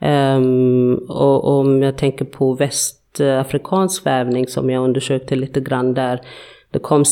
Um, 0.00 0.94
och 0.94 1.58
om 1.58 1.82
jag 1.82 1.98
tänker 1.98 2.24
på 2.24 2.54
västafrikansk 2.54 4.06
vävning 4.06 4.46
som 4.46 4.70
jag 4.70 4.84
undersökte 4.84 5.36
lite 5.36 5.60
grann 5.60 5.94
där. 5.94 6.20
Det 6.70 6.78
kom 6.78 7.04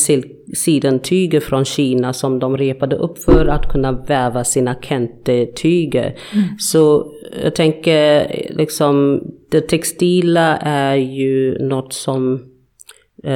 sidentyger 0.53 1.39
från 1.39 1.65
Kina 1.65 2.13
som 2.13 2.39
de 2.39 2.57
repade 2.57 2.95
upp 2.95 3.17
för 3.17 3.45
att 3.45 3.71
kunna 3.71 3.91
väva 3.91 4.43
sina 4.43 4.75
kente-tyger. 4.81 6.15
Mm. 6.33 6.45
Så 6.59 7.11
jag 7.43 7.55
tänker 7.55 8.27
liksom 8.49 9.23
det 9.49 9.61
textila 9.61 10.57
är 10.57 10.95
ju 10.95 11.59
något 11.59 11.93
som 11.93 12.50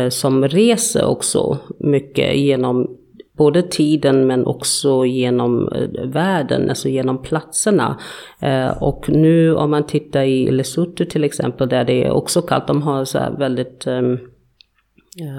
som 0.10 0.48
reser 0.48 1.06
också 1.06 1.58
mycket 1.80 2.38
genom 2.38 2.98
både 3.38 3.62
tiden 3.62 4.28
men 4.28 4.46
också 4.46 5.06
genom 5.06 5.68
eh, 5.68 6.06
världen, 6.06 6.70
alltså 6.70 6.90
genom 6.90 7.22
platserna. 7.22 8.00
Eh, 8.40 8.84
och 8.84 9.10
nu 9.10 9.56
om 9.56 9.72
man 9.72 9.86
tittar 9.86 10.24
i 10.24 10.52
Lesotho 10.52 11.06
till 11.06 11.24
exempel 11.24 11.70
där 11.70 11.86
det 11.86 12.06
är 12.06 12.12
också 12.12 12.42
kallt, 12.42 12.68
de 12.68 12.82
har 12.82 13.06
så 13.06 13.20
här 13.20 13.32
väldigt 13.32 13.88
um, 13.88 14.20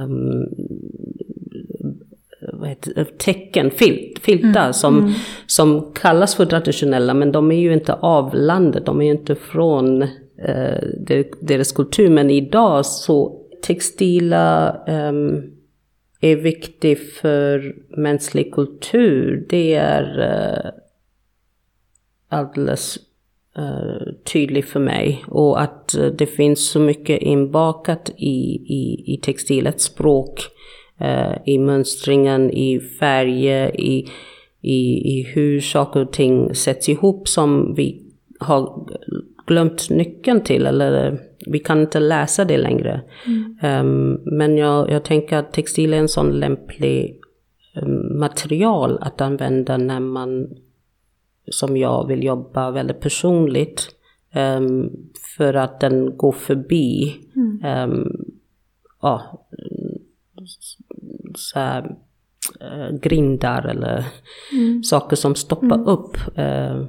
um, 0.03 0.47
tecken, 3.19 3.71
filt, 3.71 4.19
filtar 4.19 4.61
mm, 4.61 4.73
som, 4.73 4.99
mm. 4.99 5.13
som 5.47 5.93
kallas 5.93 6.35
för 6.35 6.47
traditionella 6.47 7.15
men 7.15 7.33
de 7.33 7.53
är 7.53 7.61
ju 7.61 7.73
inte 7.73 7.95
av 7.95 8.35
landet, 8.35 8.87
de 8.87 9.01
är 9.01 9.05
ju 9.05 9.11
inte 9.11 9.35
från 9.35 10.03
eh, 10.03 10.83
deras 11.41 11.73
kultur. 11.73 12.11
Men 12.11 12.31
idag 12.31 12.87
så 12.87 13.46
textila 13.63 14.77
um, 14.89 15.57
är 16.21 16.37
viktig 16.37 16.99
för 17.13 17.77
mänsklig 17.97 18.53
kultur. 18.53 19.47
Det 19.49 19.75
är 19.75 20.19
uh, 20.21 20.71
alldeles 22.29 22.99
eh, 23.57 23.65
uh, 23.65 24.13
tydligt 24.33 24.69
för 24.69 24.81
mig. 24.81 25.25
Och 25.29 25.63
att 25.63 25.95
uh, 25.99 26.07
det 26.07 26.27
finns 26.27 26.71
så 26.71 26.81
mycket 26.81 27.23
inbakat 27.23 28.11
i, 28.17 28.63
i, 28.67 29.15
i 29.15 29.21
textilets 29.23 29.85
språk. 29.85 30.41
Uh, 31.01 31.35
I 31.47 31.59
mönstringen, 31.59 32.51
i 32.51 32.81
färger, 32.81 33.81
i, 33.81 34.09
i, 34.61 35.11
i 35.19 35.23
hur 35.35 35.61
saker 35.61 36.01
och 36.01 36.13
ting 36.13 36.55
sätts 36.55 36.89
ihop 36.89 37.29
som 37.29 37.75
vi 37.75 38.03
har 38.41 38.87
glömt 39.47 39.91
nyckeln 39.91 40.41
till. 40.41 40.67
Eller 40.67 41.21
vi 41.47 41.59
kan 41.59 41.81
inte 41.81 42.01
läsa 42.01 42.45
det 42.45 42.59
längre. 42.59 43.03
Mm. 43.27 43.59
Um, 43.63 44.21
men 44.25 44.57
jag, 44.57 44.91
jag 44.91 45.05
tänker 45.05 45.37
att 45.37 45.53
textil 45.53 45.95
är 45.95 45.99
en 45.99 46.09
sån 46.09 46.31
lämplig 46.31 47.21
um, 47.83 48.19
material 48.19 48.99
att 49.01 49.21
använda 49.21 49.77
när 49.77 50.01
man, 50.01 50.49
som 51.51 51.77
jag, 51.77 52.07
vill 52.07 52.25
jobba 52.25 52.71
väldigt 52.71 53.01
personligt. 53.01 53.89
Um, 54.35 54.91
för 55.37 55.55
att 55.55 55.81
den 55.81 56.17
går 56.17 56.33
förbi 56.33 57.17
mm. 57.37 58.09
ja, 59.03 59.47
så 61.35 61.59
här, 61.59 61.97
uh, 62.63 62.99
grindar 62.99 63.67
eller 63.67 64.05
mm. 64.53 64.83
saker 64.83 65.17
som 65.17 65.35
stoppar 65.35 65.77
mm. 65.77 65.87
upp. 65.87 66.17
Uh, 66.39 66.87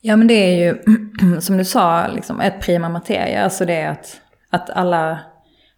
Ja 0.00 0.16
men 0.16 0.26
det 0.26 0.34
är 0.34 0.56
ju, 0.56 0.78
som 1.40 1.56
du 1.56 1.64
sa, 1.64 2.06
liksom, 2.06 2.40
ett 2.40 2.60
prima 2.60 2.88
materia. 2.88 3.44
Alltså 3.44 3.64
det 3.64 3.74
är 3.74 3.90
att, 3.90 4.20
att, 4.50 4.70
alla, 4.70 5.18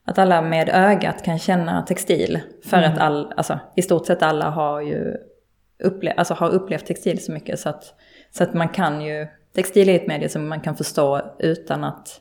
att 0.05 0.19
alla 0.19 0.43
med 0.43 0.69
ögat 0.69 1.25
kan 1.25 1.39
känna 1.39 1.83
textil. 1.83 2.41
För 2.65 2.77
mm. 2.77 2.93
att 2.93 2.99
all, 2.99 3.33
alltså, 3.37 3.59
i 3.77 3.83
stort 3.83 4.07
sett 4.07 4.23
alla 4.23 4.51
har 4.51 4.81
ju 4.81 5.17
upplevt, 5.83 6.19
alltså, 6.19 6.35
har 6.35 6.51
upplevt 6.51 6.87
textil 6.87 7.25
så 7.25 7.33
mycket. 7.33 7.61
Så 7.61 7.69
att, 7.69 7.95
så 8.31 8.43
att 8.43 8.55
man 8.55 8.69
kan 8.69 9.03
ju, 9.03 9.29
textil 9.55 9.89
är 9.89 9.97
ett 9.97 10.07
medie 10.07 10.29
som 10.29 10.49
man 10.49 10.61
kan 10.61 10.77
förstå 10.77 11.37
utan 11.39 11.85
att 11.85 12.21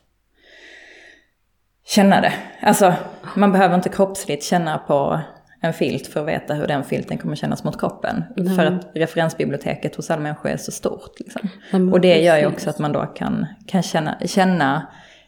känna 1.84 2.20
det. 2.20 2.32
Alltså 2.60 2.94
man 3.36 3.52
behöver 3.52 3.74
inte 3.74 3.88
kroppsligt 3.88 4.44
känna 4.44 4.78
på 4.78 5.20
en 5.64 5.72
filt 5.72 6.06
för 6.06 6.20
att 6.20 6.26
veta 6.26 6.54
hur 6.54 6.66
den 6.66 6.84
filten 6.84 7.18
kommer 7.18 7.36
kännas 7.36 7.64
mot 7.64 7.80
kroppen. 7.80 8.24
Mm. 8.36 8.56
För 8.56 8.66
att 8.66 8.90
referensbiblioteket 8.94 9.96
hos 9.96 10.10
alla 10.10 10.22
människor 10.22 10.50
är 10.50 10.56
så 10.56 10.72
stort. 10.72 11.20
Liksom. 11.20 11.48
Mm. 11.72 11.92
Och 11.92 12.00
det 12.00 12.22
gör 12.22 12.38
ju 12.38 12.46
också 12.46 12.70
att 12.70 12.78
man 12.78 12.92
då 12.92 13.06
kan, 13.06 13.46
kan 13.66 13.82
känna, 13.82 14.18
känna 14.26 14.86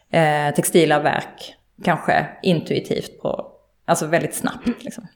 eh, 0.09 0.53
textila 0.55 0.99
verk 0.99 1.55
kanske 1.83 2.27
intuitivt 2.41 3.21
på, 3.21 3.47
alltså 3.85 4.05
väldigt 4.05 4.35
snabbt. 4.35 4.83
Liksom. 4.83 5.07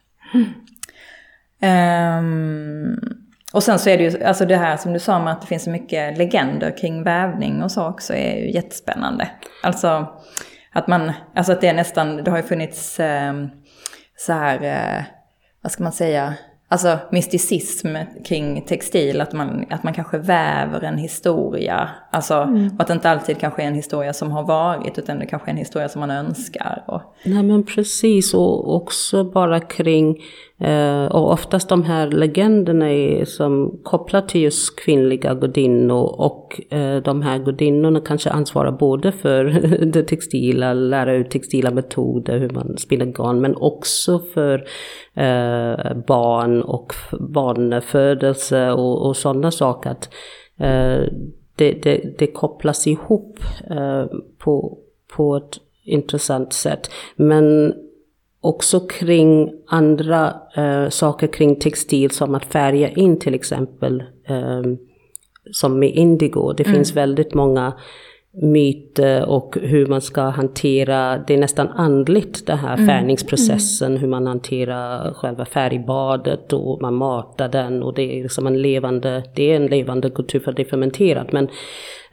Um, 1.61 2.99
och 3.53 3.63
sen 3.63 3.79
så 3.79 3.89
är 3.89 3.97
det 3.97 4.03
ju, 4.03 4.23
alltså 4.23 4.45
det 4.45 4.57
här 4.57 4.77
som 4.77 4.93
du 4.93 4.99
sa 4.99 5.19
med 5.19 5.33
att 5.33 5.41
det 5.41 5.47
finns 5.47 5.63
så 5.63 5.69
mycket 5.69 6.17
legender 6.17 6.77
kring 6.77 7.03
vävning 7.03 7.63
och 7.63 7.71
så 7.71 7.87
också 7.87 8.13
är 8.13 8.35
ju 8.35 8.51
jättespännande. 8.51 9.29
Alltså 9.63 10.17
att 10.71 10.87
man, 10.87 11.11
alltså 11.35 11.51
att 11.51 11.61
det 11.61 11.67
är 11.67 11.73
nästan, 11.73 12.23
det 12.23 12.31
har 12.31 12.37
ju 12.37 12.43
funnits 12.43 12.99
eh, 12.99 13.33
så 14.19 14.33
här, 14.33 14.63
eh, 14.63 15.03
vad 15.61 15.71
ska 15.71 15.83
man 15.83 15.91
säga, 15.91 16.33
alltså 16.67 16.97
mysticism 17.11 17.95
kring 18.25 18.61
textil, 18.61 19.21
att 19.21 19.33
man, 19.33 19.65
att 19.69 19.83
man 19.83 19.93
kanske 19.93 20.17
väver 20.17 20.83
en 20.83 20.97
historia. 20.97 21.89
Alltså, 22.11 22.33
mm. 22.33 22.75
och 22.75 22.81
att 22.81 22.87
det 22.87 22.93
inte 22.93 23.09
alltid 23.09 23.39
kanske 23.39 23.63
är 23.63 23.67
en 23.67 23.75
historia 23.75 24.13
som 24.13 24.31
har 24.31 24.43
varit, 24.43 24.97
utan 24.97 25.19
det 25.19 25.25
kanske 25.25 25.49
är 25.49 25.51
en 25.51 25.57
historia 25.57 25.89
som 25.89 25.99
man 25.99 26.11
önskar. 26.11 26.83
Och... 26.87 27.01
Nej 27.25 27.43
men 27.43 27.63
precis, 27.63 28.33
och 28.33 28.75
också 28.75 29.23
bara 29.23 29.59
kring 29.59 30.17
Eh, 30.61 31.05
och 31.05 31.31
oftast 31.31 31.69
de 31.69 31.83
här 31.83 32.07
legenderna 32.07 32.91
är 32.91 33.25
som 33.25 33.79
kopplar 33.83 34.21
till 34.21 34.41
just 34.41 34.79
kvinnliga 34.79 35.33
gudinnor 35.33 36.15
och 36.17 36.61
eh, 36.69 36.97
de 36.97 37.21
här 37.21 37.39
gudinnorna 37.39 37.99
kanske 37.99 38.29
ansvarar 38.29 38.71
både 38.71 39.11
för 39.11 39.43
det 39.85 40.03
textila, 40.03 40.73
lära 40.73 41.13
ut 41.13 41.31
textila 41.31 41.71
metoder, 41.71 42.39
hur 42.39 42.49
man 42.49 42.77
spinner 42.77 43.05
garn, 43.05 43.41
men 43.41 43.55
också 43.55 44.19
för 44.19 44.55
eh, 45.13 45.93
barn 46.07 46.61
och 46.61 46.93
barnfödelse 47.19 48.71
och, 48.71 49.07
och 49.07 49.17
sådana 49.17 49.51
saker. 49.51 49.89
Att, 49.89 50.09
eh, 50.57 51.03
det, 51.55 51.71
det, 51.83 52.15
det, 52.17 52.27
kopplas 52.27 52.87
ihop 52.87 53.39
eh, 53.69 54.05
på, 54.37 54.77
på 55.15 55.35
ett 55.35 55.57
intressant 55.83 56.53
sätt. 56.53 56.91
Men 57.15 57.73
också 58.41 58.79
kring 58.79 59.51
andra 59.67 60.33
eh, 60.55 60.89
saker 60.89 61.27
kring 61.27 61.55
textil 61.55 62.11
som 62.11 62.35
att 62.35 62.45
färga 62.45 62.89
in 62.89 63.19
till 63.19 63.33
exempel 63.33 64.03
eh, 64.27 64.61
som 65.51 65.79
med 65.79 65.89
indigo. 65.89 66.53
Det 66.53 66.65
mm. 66.65 66.75
finns 66.75 66.95
väldigt 66.95 67.33
många 67.33 67.73
myter 68.31 69.25
och 69.25 69.57
hur 69.61 69.85
man 69.85 70.01
ska 70.01 70.21
hantera, 70.21 71.17
det 71.27 71.33
är 71.33 71.37
nästan 71.37 71.67
andligt 71.67 72.47
det 72.47 72.55
här 72.55 72.73
mm. 72.73 72.87
färgningsprocessen, 72.87 73.91
mm. 73.91 74.01
hur 74.01 74.07
man 74.07 74.27
hanterar 74.27 75.13
själva 75.13 75.45
färgbadet 75.45 76.53
och 76.53 76.81
man 76.81 76.93
matar 76.93 77.49
den 77.49 77.83
och 77.83 77.93
det 77.93 78.19
är 78.19 78.23
liksom 78.23 78.47
en 78.47 78.61
levande, 78.61 79.23
det 79.35 79.51
är 79.51 79.55
en 79.55 79.65
levande 79.65 80.09
kultur 80.09 80.39
för 80.39 80.51
det 80.51 80.61
är 80.61 80.69
fermenterat 80.69 81.31
men 81.31 81.49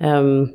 um, 0.00 0.52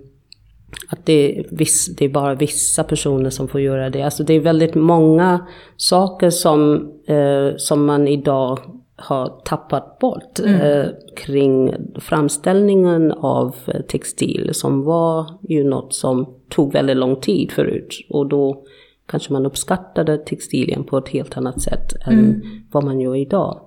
att 0.90 1.06
det 1.06 1.40
är, 1.40 1.46
viss, 1.52 1.96
det 1.96 2.06
är 2.06 2.10
bara 2.10 2.36
vissa 2.36 2.84
personer 2.84 3.30
som 3.30 3.48
får 3.48 3.62
göra 3.62 3.90
det. 3.90 4.02
Alltså 4.02 4.24
det 4.24 4.34
är 4.34 4.40
väldigt 4.40 4.76
många 4.76 5.48
saker 5.78 6.30
som, 6.30 6.92
eh, 7.08 7.58
som 7.58 7.86
man 7.86 8.08
idag 8.08 8.60
har 8.96 9.42
tappat 9.46 10.00
bort 10.00 10.40
mm. 10.40 10.62
eh, 10.62 10.88
kring 11.18 11.74
framställningen 12.00 13.12
av 13.12 13.56
textil 13.88 14.50
som 14.54 14.84
var 14.84 15.26
ju 15.50 15.64
något 15.64 15.94
som 15.94 16.34
tog 16.50 16.74
väldigt 16.74 16.98
lång 16.98 17.16
tid 17.16 17.52
förut. 17.52 18.06
Och 18.10 18.28
då 18.28 18.64
kanske 19.06 19.34
man 19.34 19.46
uppskattade 19.46 20.18
textilien 20.18 20.84
på 20.84 20.98
ett 20.98 21.10
helt 21.10 21.38
annat 21.38 21.62
sätt 21.62 21.94
än 22.08 22.20
mm. 22.20 22.42
vad 22.72 22.84
man 22.84 23.00
gör 23.00 23.16
idag. 23.16 23.60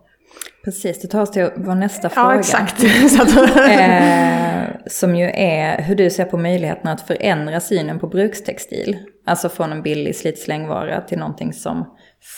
Precis, 0.64 1.02
det 1.02 1.08
tar 1.08 1.22
oss 1.22 1.30
till 1.30 1.50
vår 1.56 1.74
nästa 1.74 2.08
fråga. 2.08 2.28
Ja, 2.28 2.38
exakt. 2.38 2.82
eh, 2.82 4.64
som 4.86 5.16
ju 5.16 5.30
är 5.34 5.82
hur 5.82 5.94
du 5.94 6.10
ser 6.10 6.24
på 6.24 6.38
möjligheten 6.38 6.88
att 6.88 7.00
förändra 7.00 7.60
synen 7.60 7.98
på 7.98 8.06
brukstextil. 8.06 8.98
Alltså 9.26 9.48
från 9.48 9.72
en 9.72 9.82
billig 9.82 10.16
slit-slängvara 10.16 11.00
till 11.00 11.18
någonting 11.18 11.52
som 11.52 11.84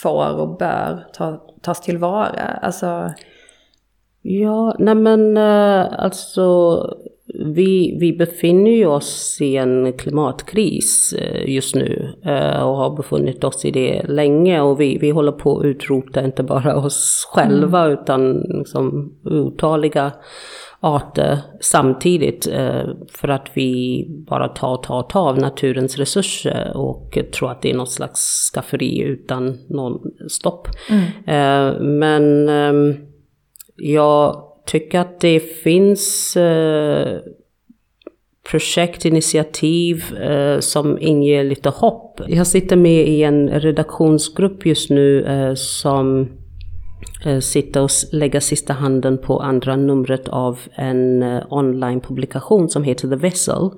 får 0.03 0.37
och 0.37 0.59
bör 0.59 1.07
ta, 1.13 1.47
tas 1.63 1.81
tillvara. 1.81 2.59
Alltså... 2.63 3.13
Ja, 4.23 4.77
nej 4.79 4.95
men 4.95 5.37
eh, 5.37 5.87
alltså 5.99 6.79
vi, 7.39 7.97
vi 8.01 8.13
befinner 8.13 8.87
oss 8.87 9.39
i 9.41 9.57
en 9.57 9.93
klimatkris 9.93 11.15
eh, 11.19 11.55
just 11.55 11.75
nu 11.75 12.15
eh, 12.25 12.63
och 12.63 12.77
har 12.77 12.97
befunnit 12.97 13.45
oss 13.45 13.65
i 13.65 13.71
det 13.71 14.03
länge 14.09 14.61
och 14.61 14.81
vi, 14.81 14.99
vi 14.99 15.11
håller 15.11 15.33
på 15.33 15.59
att 15.59 15.65
utrota 15.65 16.25
inte 16.25 16.43
bara 16.43 16.77
oss 16.77 17.29
själva 17.33 17.81
mm. 17.81 17.93
utan 17.93 18.41
liksom 18.41 19.13
otaliga 19.25 20.13
arter 20.81 21.39
samtidigt 21.61 22.47
eh, 22.47 22.85
för 23.09 23.29
att 23.29 23.49
vi 23.55 24.05
bara 24.09 24.49
tar 24.49 24.77
tar, 24.77 25.03
tar 25.03 25.29
av 25.29 25.39
naturens 25.39 25.99
resurser 25.99 26.77
och 26.77 27.19
tror 27.33 27.51
att 27.51 27.63
det 27.63 27.71
är 27.71 27.75
något 27.75 27.93
slags 27.93 28.51
skafferi 28.55 29.01
utan 29.01 29.59
någon 29.69 30.01
stopp. 30.29 30.69
Mm. 30.91 31.99
Men 31.99 32.49
ehm, 32.49 32.95
jag 33.77 34.43
tycker 34.67 35.01
att 35.01 35.21
det 35.21 35.41
finns 35.41 36.37
eh, 36.37 37.19
projektinitiativ 38.51 40.17
eh, 40.17 40.61
som 40.61 40.99
inger 40.99 41.45
lite 41.45 41.69
hopp. 41.69 42.21
Jag 42.29 42.47
sitter 42.47 42.77
med 42.77 43.09
i 43.09 43.23
en 43.23 43.49
redaktionsgrupp 43.49 44.67
just 44.67 44.91
nu 44.91 45.25
eh, 45.25 45.55
som 45.55 46.29
eh, 47.25 47.39
sitter 47.39 47.83
och 47.83 47.91
lägger 48.13 48.41
sista 48.41 48.73
handen 48.73 49.19
på 49.19 49.41
andra 49.41 49.77
numret 49.77 50.29
av 50.29 50.59
en 50.75 51.23
eh, 51.23 51.43
online-publikation 51.49 52.69
som 52.69 52.85
heter 52.85 53.09
The 53.09 53.17
Vessel. 53.17 53.71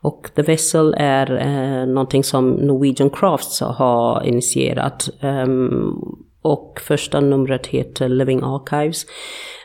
Och 0.00 0.30
The 0.36 0.42
Vessel 0.42 0.94
är 0.98 1.36
eh, 1.36 1.86
någonting 1.86 2.24
som 2.24 2.50
Norwegian 2.50 3.10
Crafts 3.10 3.60
har 3.60 4.22
initierat. 4.26 5.10
Um, 5.22 6.29
och 6.42 6.80
första 6.82 7.20
numret 7.20 7.66
heter 7.66 8.08
Living 8.08 8.40
Archives. 8.42 9.06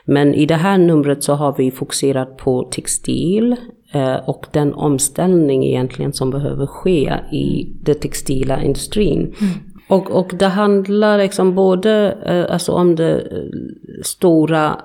Men 0.05 0.33
i 0.33 0.45
det 0.45 0.55
här 0.55 0.77
numret 0.77 1.23
så 1.23 1.33
har 1.33 1.55
vi 1.57 1.71
fokuserat 1.71 2.37
på 2.37 2.63
textil 2.63 3.55
eh, 3.91 4.15
och 4.15 4.45
den 4.51 4.73
omställning 4.73 5.65
egentligen 5.65 6.13
som 6.13 6.29
behöver 6.29 6.65
ske 6.65 7.13
i 7.31 7.73
den 7.81 7.95
textila 7.95 8.63
industrin. 8.63 9.19
Mm. 9.19 9.53
Och, 9.87 10.11
och 10.11 10.33
det 10.39 10.47
handlar 10.47 11.17
liksom 11.17 11.55
både 11.55 12.17
eh, 12.25 12.53
alltså 12.53 12.71
om 12.71 12.95
det 12.95 13.19
eh, 13.19 14.01
stora 14.03 14.81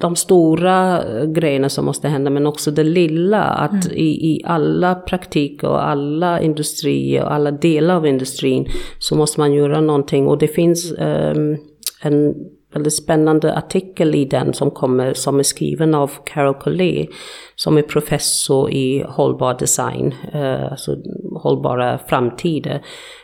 de 0.00 0.16
stora 0.16 1.02
grejerna 1.26 1.68
som 1.68 1.84
måste 1.84 2.08
hända 2.08 2.30
men 2.30 2.46
också 2.46 2.70
det 2.70 2.84
lilla. 2.84 3.42
Att 3.42 3.86
mm. 3.86 3.96
i, 3.96 4.34
i 4.34 4.42
alla 4.44 4.94
praktiker 4.94 5.68
och 5.68 5.88
alla 5.88 6.40
industrier 6.40 7.24
och 7.24 7.32
alla 7.32 7.50
delar 7.50 7.94
av 7.94 8.06
industrin 8.06 8.66
så 8.98 9.16
måste 9.16 9.40
man 9.40 9.52
göra 9.52 9.80
någonting. 9.80 10.26
Och 10.26 10.38
det 10.38 10.48
finns 10.48 10.92
um, 10.92 11.56
en 12.02 12.34
väldigt 12.74 12.94
spännande 12.94 13.56
artikel 13.56 14.14
i 14.14 14.24
den 14.24 14.54
som 14.54 14.70
kommer 14.70 15.14
som 15.14 15.38
är 15.38 15.42
skriven 15.42 15.94
av 15.94 16.10
Carol 16.24 16.54
Collet 16.54 17.08
som 17.54 17.78
är 17.78 17.82
professor 17.82 18.70
i 18.70 19.04
hållbar 19.08 19.54
design, 19.58 20.14
eh, 20.32 20.70
alltså 20.70 20.96
hållbara 21.42 21.98
framtider 21.98 22.82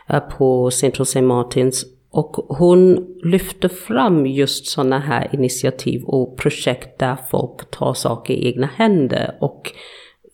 eh, 0.09 0.19
på 0.19 0.71
Central 0.71 1.03
St. 1.03 1.21
Martins. 1.21 1.85
Och 2.15 2.35
hon 2.57 3.07
lyfter 3.23 3.69
fram 3.69 4.25
just 4.25 4.67
sådana 4.67 4.99
här 4.99 5.29
initiativ 5.33 6.03
och 6.03 6.37
projekt 6.37 6.99
där 6.99 7.17
folk 7.31 7.71
tar 7.71 7.93
saker 7.93 8.33
i 8.33 8.47
egna 8.47 8.69
händer 8.75 9.37
och 9.39 9.71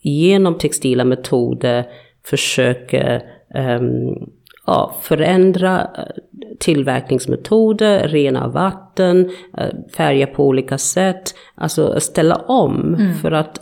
genom 0.02 0.58
textila 0.58 1.04
metoder 1.04 1.86
försöker 2.24 3.22
um, 3.54 4.30
ja, 4.66 4.94
förändra 5.02 5.80
eh, 5.80 6.04
tillverkningsmetoder, 6.60 8.08
rena 8.08 8.48
vatten, 8.48 9.30
eh, 9.58 9.70
färga 9.96 10.26
på 10.26 10.46
olika 10.46 10.78
sätt, 10.78 11.34
alltså 11.54 12.00
ställa 12.00 12.36
om. 12.36 12.94
Mm. 12.94 13.14
För 13.14 13.32
att 13.32 13.60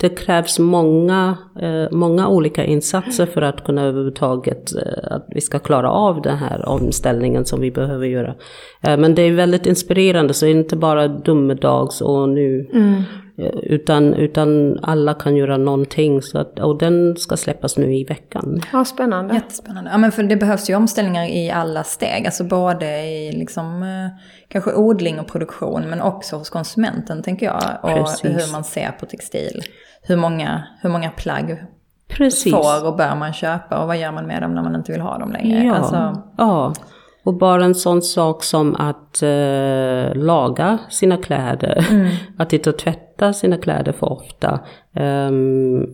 det 0.00 0.08
krävs 0.08 0.58
många, 0.58 1.36
eh, 1.60 1.90
många 1.90 2.28
olika 2.28 2.64
insatser 2.64 3.26
för 3.26 3.42
att 3.42 3.64
kunna 3.64 3.82
överhuvudtaget, 3.82 4.72
att 5.02 5.26
vi 5.28 5.40
ska 5.40 5.58
klara 5.58 5.90
av 5.90 6.22
den 6.22 6.36
här 6.36 6.68
omställningen 6.68 7.44
som 7.44 7.60
vi 7.60 7.70
behöver 7.70 8.06
göra. 8.06 8.34
men 8.80 9.14
det 9.14 9.22
är 9.22 9.32
väldigt 9.32 9.66
inspirerande, 9.66 10.34
så 10.34 10.44
det 10.44 10.50
är 10.50 10.54
inte 10.54 10.76
bara 10.76 11.08
domedags 11.08 12.00
och 12.00 12.28
nu 12.28 12.70
mm. 12.72 13.02
Eh, 13.38 13.58
utan, 13.62 14.14
utan 14.14 14.78
alla 14.82 15.14
kan 15.14 15.36
göra 15.36 15.56
någonting. 15.56 16.22
Så 16.22 16.38
att, 16.38 16.58
och 16.58 16.78
den 16.78 17.16
ska 17.16 17.36
släppas 17.36 17.76
nu 17.76 17.94
i 17.94 18.04
veckan. 18.04 18.62
Ja, 18.72 18.84
spännande. 18.84 19.34
Jättespännande. 19.34 19.90
Ja, 19.90 19.98
men 19.98 20.12
för 20.12 20.22
det 20.22 20.36
behövs 20.36 20.70
ju 20.70 20.74
omställningar 20.74 21.26
i 21.28 21.50
alla 21.50 21.84
steg. 21.84 22.26
Alltså 22.26 22.44
både 22.44 22.86
i 22.86 23.32
liksom, 23.32 23.82
eh, 23.82 24.20
kanske 24.48 24.74
odling 24.74 25.20
och 25.20 25.26
produktion 25.26 25.90
men 25.90 26.00
också 26.00 26.36
hos 26.36 26.50
konsumenten 26.50 27.22
tänker 27.22 27.46
jag. 27.46 27.62
Och 27.82 27.90
Precis. 27.90 28.24
hur 28.24 28.52
man 28.52 28.64
ser 28.64 28.90
på 28.90 29.06
textil. 29.06 29.62
Hur 30.02 30.16
många, 30.16 30.62
hur 30.82 30.90
många 30.90 31.10
plagg 31.10 31.64
Precis. 32.08 32.52
får 32.52 32.86
och 32.86 32.96
bör 32.96 33.14
man 33.14 33.32
köpa 33.32 33.78
och 33.78 33.86
vad 33.86 33.98
gör 33.98 34.12
man 34.12 34.26
med 34.26 34.42
dem 34.42 34.54
när 34.54 34.62
man 34.62 34.74
inte 34.74 34.92
vill 34.92 35.00
ha 35.00 35.18
dem 35.18 35.32
längre? 35.32 35.64
Ja. 35.64 35.74
Alltså, 35.74 36.22
ja. 36.36 36.72
Och 37.24 37.34
bara 37.34 37.64
en 37.64 37.74
sån 37.74 38.02
sak 38.02 38.44
som 38.44 38.76
att 38.76 39.22
eh, 39.22 40.14
laga 40.14 40.78
sina 40.90 41.16
kläder, 41.16 41.86
mm. 41.90 42.08
att 42.38 42.52
inte 42.52 42.72
tvätta 42.72 43.32
sina 43.32 43.58
kläder 43.58 43.92
för 43.92 44.12
ofta. 44.12 44.60
Um, 45.00 45.86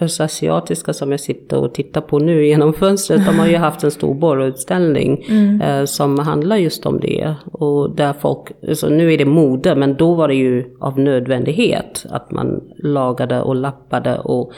östasiatiska 0.00 0.92
som 0.92 1.10
jag 1.10 1.20
sitter 1.20 1.58
och 1.58 1.74
tittar 1.74 2.00
på 2.00 2.18
nu 2.18 2.46
genom 2.46 2.72
fönstret, 2.72 3.26
de 3.26 3.38
har 3.38 3.46
ju 3.46 3.56
haft 3.66 3.84
en 3.84 3.90
stor 3.90 4.14
borrutställning 4.14 5.24
mm. 5.28 5.60
eh, 5.60 5.84
som 5.84 6.18
handlar 6.18 6.56
just 6.56 6.86
om 6.86 7.00
det. 7.00 7.34
Och 7.52 7.96
där 7.96 8.12
folk, 8.12 8.52
alltså 8.68 8.88
nu 8.88 9.12
är 9.12 9.18
det 9.18 9.24
mode, 9.24 9.74
men 9.74 9.96
då 9.96 10.14
var 10.14 10.28
det 10.28 10.34
ju 10.34 10.76
av 10.80 10.98
nödvändighet 10.98 12.06
att 12.10 12.30
man 12.30 12.60
lagade 12.78 13.42
och 13.42 13.56
lappade 13.56 14.18
och 14.18 14.52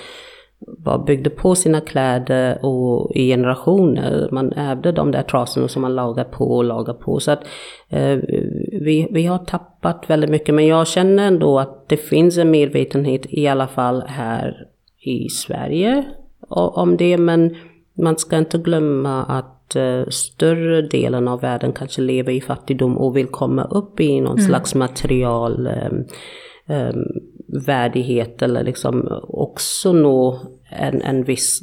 bara 0.78 0.98
byggde 0.98 1.30
på 1.30 1.54
sina 1.54 1.80
kläder 1.80 2.64
och 2.64 3.16
i 3.16 3.28
generationer. 3.28 4.28
Man 4.32 4.52
ärvde 4.52 4.92
de 4.92 5.10
där 5.10 5.22
trasorna 5.22 5.68
som 5.68 5.82
man 5.82 5.94
lagade 5.94 6.28
på 6.30 6.44
och 6.44 6.64
lagade 6.64 6.98
på. 6.98 7.20
Så 7.20 7.30
att 7.30 7.44
eh, 7.88 8.18
vi, 8.80 9.08
vi 9.10 9.26
har 9.26 9.38
tappat 9.38 10.04
väldigt 10.06 10.30
mycket. 10.30 10.54
Men 10.54 10.66
jag 10.66 10.86
känner 10.86 11.26
ändå 11.26 11.58
att 11.58 11.88
det 11.88 11.96
finns 11.96 12.38
en 12.38 12.50
medvetenhet 12.50 13.26
i 13.28 13.48
alla 13.48 13.66
fall 13.66 14.02
här 14.06 14.66
i 15.00 15.28
Sverige 15.28 16.04
om 16.48 16.96
det. 16.96 17.18
Men 17.18 17.56
man 17.94 18.18
ska 18.18 18.38
inte 18.38 18.58
glömma 18.58 19.24
att 19.24 19.76
eh, 19.76 20.04
större 20.08 20.82
delen 20.82 21.28
av 21.28 21.40
världen 21.40 21.72
kanske 21.72 22.02
lever 22.02 22.32
i 22.32 22.40
fattigdom 22.40 22.98
och 22.98 23.16
vill 23.16 23.26
komma 23.26 23.64
upp 23.64 24.00
i 24.00 24.20
någon 24.20 24.38
mm. 24.38 24.48
slags 24.48 24.74
material 24.74 25.66
eh, 25.66 25.90
eh, 26.76 26.94
värdighet 27.66 28.42
eller 28.42 28.64
liksom 28.64 29.22
också 29.28 29.92
nå 29.92 30.40
en, 30.70 31.02
en 31.02 31.24
viss 31.24 31.62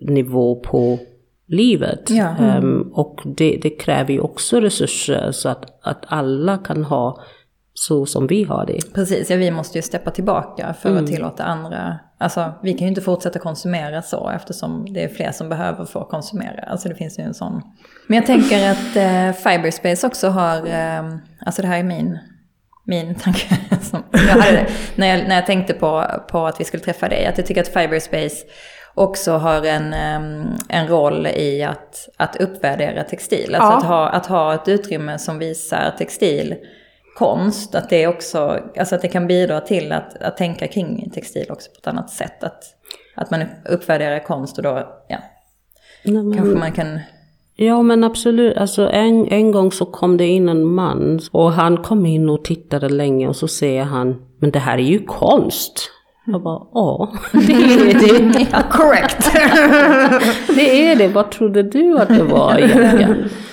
nivå 0.00 0.60
på 0.60 0.98
livet. 1.46 2.10
Ja. 2.10 2.36
Mm. 2.38 2.64
Um, 2.64 2.92
och 2.92 3.20
det, 3.24 3.58
det, 3.62 3.70
kräver 3.70 4.12
ju 4.12 4.20
också 4.20 4.60
resurser 4.60 5.32
så 5.32 5.48
att, 5.48 5.78
att 5.82 6.04
alla 6.06 6.58
kan 6.58 6.84
ha 6.84 7.20
så 7.88 8.06
som 8.06 8.26
vi 8.26 8.44
har 8.44 8.66
det. 8.66 8.94
Precis, 8.94 9.30
ja 9.30 9.36
vi 9.36 9.50
måste 9.50 9.78
ju 9.78 9.82
steppa 9.82 10.10
tillbaka 10.10 10.74
för 10.74 10.88
mm. 10.90 11.04
att 11.04 11.10
tillåta 11.10 11.44
andra. 11.44 11.98
Alltså 12.18 12.52
vi 12.62 12.72
kan 12.72 12.80
ju 12.80 12.88
inte 12.88 13.00
fortsätta 13.00 13.38
konsumera 13.38 14.02
så 14.02 14.30
eftersom 14.30 14.92
det 14.92 15.04
är 15.04 15.08
fler 15.08 15.32
som 15.32 15.48
behöver 15.48 15.84
få 15.84 16.04
konsumera. 16.04 16.62
Alltså 16.62 16.88
det 16.88 16.94
finns 16.94 17.18
ju 17.18 17.22
en 17.22 17.34
sån. 17.34 17.62
Men 18.06 18.16
jag 18.16 18.26
tänker 18.26 18.70
att 18.70 18.96
eh, 18.96 19.32
Fiberspace 19.42 20.06
också 20.06 20.28
har, 20.28 20.56
eh, 20.56 21.02
alltså 21.46 21.62
det 21.62 21.68
här 21.68 21.78
är 21.78 21.82
min 21.82 22.18
min 22.86 23.14
tanke 23.24 23.58
som 23.80 24.02
jag 24.12 24.18
hade 24.20 24.66
när 24.96 25.06
jag, 25.06 25.28
när 25.28 25.34
jag 25.34 25.46
tänkte 25.46 25.74
på, 25.74 26.06
på 26.30 26.46
att 26.46 26.60
vi 26.60 26.64
skulle 26.64 26.82
träffa 26.82 27.08
dig. 27.08 27.26
Att 27.26 27.38
jag 27.38 27.46
tycker 27.46 27.60
att 27.60 27.68
Fiberspace 27.68 28.36
också 28.94 29.32
har 29.32 29.66
en, 29.66 29.94
en 30.68 30.88
roll 30.88 31.26
i 31.26 31.62
att, 31.62 32.08
att 32.16 32.36
uppvärdera 32.36 33.04
textil. 33.04 33.54
Alltså 33.54 33.72
ja. 33.72 33.78
att, 33.78 33.84
ha, 33.84 34.08
att 34.08 34.26
ha 34.26 34.54
ett 34.54 34.68
utrymme 34.68 35.18
som 35.18 35.38
visar 35.38 35.94
textil 35.98 36.54
konst, 37.14 37.74
att 37.74 37.90
det 37.90 38.06
också, 38.06 38.60
alltså 38.78 38.94
att 38.94 39.02
det 39.02 39.08
kan 39.08 39.26
bidra 39.26 39.60
till 39.60 39.92
att, 39.92 40.22
att 40.22 40.36
tänka 40.36 40.68
kring 40.68 41.10
textil 41.14 41.46
också 41.50 41.70
på 41.70 41.78
ett 41.78 41.86
annat 41.86 42.10
sätt. 42.10 42.44
Att, 42.44 42.64
att 43.14 43.30
man 43.30 43.44
uppvärderar 43.68 44.18
konst 44.18 44.58
och 44.58 44.64
då, 44.64 44.88
ja, 45.08 45.18
Nej, 46.04 46.22
men... 46.22 46.36
kanske 46.36 46.58
man 46.58 46.72
kan 46.72 47.00
Ja 47.56 47.82
men 47.82 48.04
absolut, 48.04 48.56
alltså 48.56 48.88
en, 48.90 49.28
en 49.28 49.52
gång 49.52 49.72
så 49.72 49.84
kom 49.84 50.16
det 50.16 50.26
in 50.26 50.48
en 50.48 50.64
man 50.64 51.20
och 51.30 51.52
han 51.52 51.76
kom 51.76 52.06
in 52.06 52.28
och 52.28 52.44
tittade 52.44 52.88
länge 52.88 53.28
och 53.28 53.36
så 53.36 53.48
säger 53.48 53.82
han, 53.82 54.22
men 54.38 54.50
det 54.50 54.58
här 54.58 54.78
är 54.78 54.82
ju 54.82 55.04
konst. 55.04 55.90
Jag 56.26 56.42
bara, 56.42 56.62
ja, 56.74 57.12
det 57.32 57.52
är 57.52 57.94
det. 58.32 58.46
ja, 58.52 58.62
correct. 58.70 59.32
det 60.56 60.86
är 60.86 60.96
det, 60.96 61.08
vad 61.08 61.30
trodde 61.30 61.62
du 61.62 61.98
att 61.98 62.08
det 62.08 62.22
var 62.22 62.58
egentligen? 62.58 63.28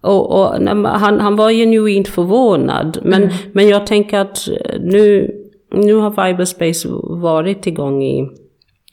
Och, 0.00 0.30
och 0.30 0.46
han, 0.86 1.20
han 1.20 1.36
var 1.36 1.50
genuint 1.50 2.08
förvånad. 2.08 2.98
Men, 3.02 3.22
mm. 3.22 3.34
men 3.52 3.68
jag 3.68 3.86
tänker 3.86 4.18
att 4.18 4.48
nu, 4.80 5.34
nu 5.70 5.94
har 5.94 6.26
Viberspace 6.26 6.88
varit 7.02 7.66
igång 7.66 8.02
i 8.02 8.28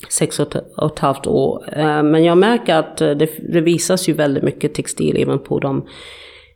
sex 0.10 0.39
och 0.39 0.56
ett 0.86 1.00
halvt 1.00 1.28
år. 1.28 1.63
Eh, 1.72 2.04
men 2.04 2.24
jag 2.24 2.38
märker 2.38 2.76
att 2.76 2.98
det, 2.98 3.30
det 3.54 3.62
visas 3.62 4.10
ju 4.10 4.13
väldigt 4.13 4.44
mycket 4.44 4.74
textil 4.74 5.18
även 5.22 5.39
på 5.39 5.60
de 5.60 5.86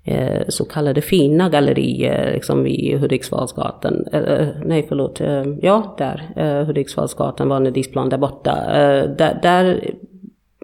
eh, 0.06 0.42
så 0.48 0.66
kallade 0.66 1.02
fina 1.02 1.50
gallerier 1.50 2.32
liksom 2.34 2.64
vid 2.64 3.00
Hudiksvallsgatan. 3.00 4.06
Eh, 4.12 4.48
nej 4.66 4.86
förlåt, 4.90 5.22
ja 5.62 5.96
där, 5.98 6.64
Hudiksvallsgatan, 6.66 7.50
Vanadisplan 7.50 8.10
där 8.10 8.18
borta. 8.18 8.56
Där, 9.18 9.40
där 9.42 9.94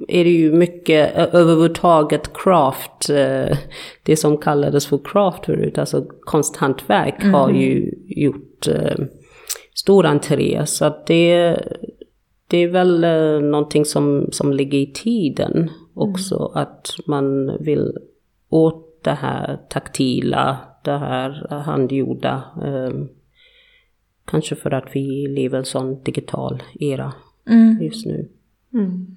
är 0.08 0.24
det 0.24 0.30
ju 0.30 0.52
mycket 0.52 1.16
överhuvudtaget 1.16 2.32
craft, 2.34 3.08
det 4.04 4.16
som 4.16 4.38
kallades 4.38 4.88
för 4.88 5.00
craft 5.04 5.46
förut, 5.46 5.78
alltså 5.78 6.06
konsthantverk 6.22 7.22
mm. 7.22 7.34
har 7.34 7.50
ju 7.50 7.94
gjort 8.06 8.68
stor 9.76 10.06
entré. 10.06 10.66
Så 10.66 10.86
att 10.86 11.08
det, 11.08 11.60
det 12.48 12.58
är 12.58 12.68
väl 12.68 13.04
eh, 13.04 13.50
någonting 13.50 13.86
som, 13.86 14.30
som 14.32 14.54
ligger 14.54 14.78
i 14.78 14.92
tiden 14.94 15.70
också. 15.94 16.36
Mm. 16.36 16.64
Att 16.64 16.96
man 17.08 17.58
vill 17.64 17.98
åt 18.50 19.04
det 19.04 19.12
här 19.12 19.60
taktila, 19.70 20.58
det 20.84 20.98
här 20.98 21.48
handgjorda. 21.66 22.44
Eh, 22.64 23.06
kanske 24.26 24.56
för 24.56 24.72
att 24.72 24.96
vi 24.96 25.28
lever 25.28 25.58
i 25.58 25.60
en 25.60 25.66
sån 25.66 26.04
digital 26.04 26.64
era 26.80 27.14
mm. 27.50 27.82
just 27.82 28.06
nu. 28.06 28.30
Mm. 28.74 29.16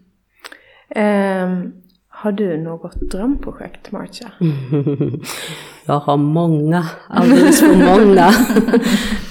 Um, 0.99 1.73
har 2.09 2.33
du 2.33 2.57
något 2.57 2.95
drömprojekt, 2.95 3.93
Marcia? 3.93 4.31
jag 5.87 6.01
har 6.01 6.17
många, 6.17 6.87
alldeles 7.09 7.61
för 7.61 7.77
många. 7.77 8.31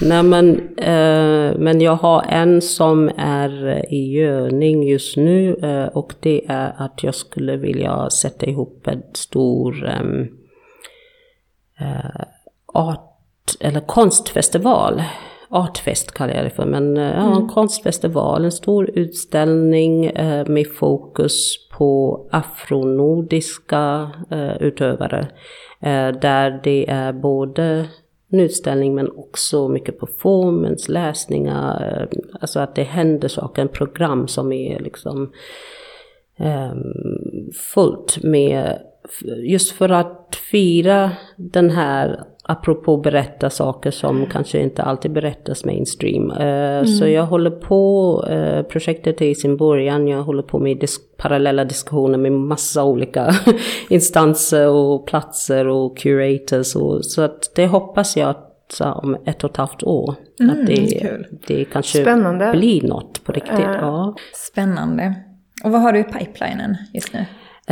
Nej, 0.00 0.22
men, 0.22 0.76
eh, 0.78 1.58
men 1.58 1.80
jag 1.80 1.96
har 1.96 2.22
en 2.28 2.62
som 2.62 3.10
är 3.16 3.84
i 3.94 4.12
görning 4.12 4.88
just 4.88 5.16
nu 5.16 5.54
eh, 5.54 5.86
och 5.86 6.14
det 6.20 6.44
är 6.48 6.74
att 6.76 7.02
jag 7.02 7.14
skulle 7.14 7.56
vilja 7.56 8.10
sätta 8.10 8.46
ihop 8.46 8.86
en 8.86 9.02
stor 9.12 9.86
ehm, 9.86 10.28
eh, 11.80 12.24
art 12.66 13.56
eller 13.60 13.80
konstfestival 13.80 15.02
Artfest 15.50 16.12
kallar 16.12 16.34
jag 16.34 16.44
det 16.44 16.50
för, 16.50 16.66
men 16.66 16.96
ja, 16.96 17.02
en 17.02 17.32
mm. 17.32 17.48
konstfestival, 17.48 18.44
en 18.44 18.52
stor 18.52 18.90
utställning 18.94 20.06
eh, 20.06 20.48
med 20.48 20.66
fokus 20.72 21.68
på 21.72 22.26
afronordiska 22.30 24.10
eh, 24.30 24.56
utövare. 24.62 25.28
Eh, 25.80 26.08
där 26.08 26.60
det 26.64 26.90
är 26.90 27.12
både 27.12 27.88
en 28.30 28.40
utställning 28.40 28.94
men 28.94 29.10
också 29.10 29.68
mycket 29.68 30.00
performance, 30.00 30.92
läsningar, 30.92 32.08
eh, 32.12 32.18
alltså 32.40 32.60
att 32.60 32.74
det 32.74 32.82
händer 32.82 33.28
saker, 33.28 33.62
en 33.62 33.68
program 33.68 34.28
som 34.28 34.52
är 34.52 34.80
liksom 34.80 35.32
um, 36.38 37.52
fullt 37.74 38.22
med, 38.22 38.78
just 39.36 39.72
för 39.72 39.88
att 39.88 40.38
fira 40.50 41.10
den 41.36 41.70
här 41.70 42.24
apropå 42.50 42.96
berätta 42.96 43.50
saker 43.50 43.90
som 43.90 44.16
mm. 44.16 44.30
kanske 44.30 44.60
inte 44.60 44.82
alltid 44.82 45.12
berättas 45.12 45.64
mainstream. 45.64 46.30
Uh, 46.30 46.40
mm. 46.40 46.86
Så 46.86 47.06
jag 47.06 47.26
håller 47.26 47.50
på, 47.50 48.12
uh, 48.30 48.62
projektet 48.62 49.20
är 49.20 49.26
i 49.26 49.34
sin 49.34 49.56
början, 49.56 50.08
jag 50.08 50.22
håller 50.22 50.42
på 50.42 50.58
med 50.58 50.78
disk 50.78 51.00
parallella 51.16 51.64
diskussioner 51.64 52.18
med 52.18 52.32
massa 52.32 52.84
olika 52.84 53.34
instanser 53.88 54.68
och 54.68 55.06
platser 55.06 55.68
och 55.68 55.98
curators. 55.98 56.76
Och, 56.76 57.04
så 57.04 57.22
att 57.22 57.52
det 57.54 57.66
hoppas 57.66 58.16
jag 58.16 58.28
att 58.28 58.80
om 58.80 59.16
ett 59.24 59.44
och 59.44 59.50
ett 59.50 59.56
halvt 59.56 59.82
år. 59.82 60.14
Mm, 60.40 60.60
att 60.60 60.66
det, 60.66 61.18
det 61.46 61.64
kanske 61.64 62.02
Spännande. 62.02 62.50
blir 62.52 62.82
något 62.82 63.24
på 63.24 63.32
riktigt. 63.32 63.58
Uh, 63.58 63.76
ja. 63.80 64.14
Spännande. 64.50 65.14
Och 65.64 65.70
vad 65.70 65.80
har 65.80 65.92
du 65.92 65.98
i 65.98 66.04
pipelinen 66.04 66.76
just 66.94 67.12
nu? 67.12 67.24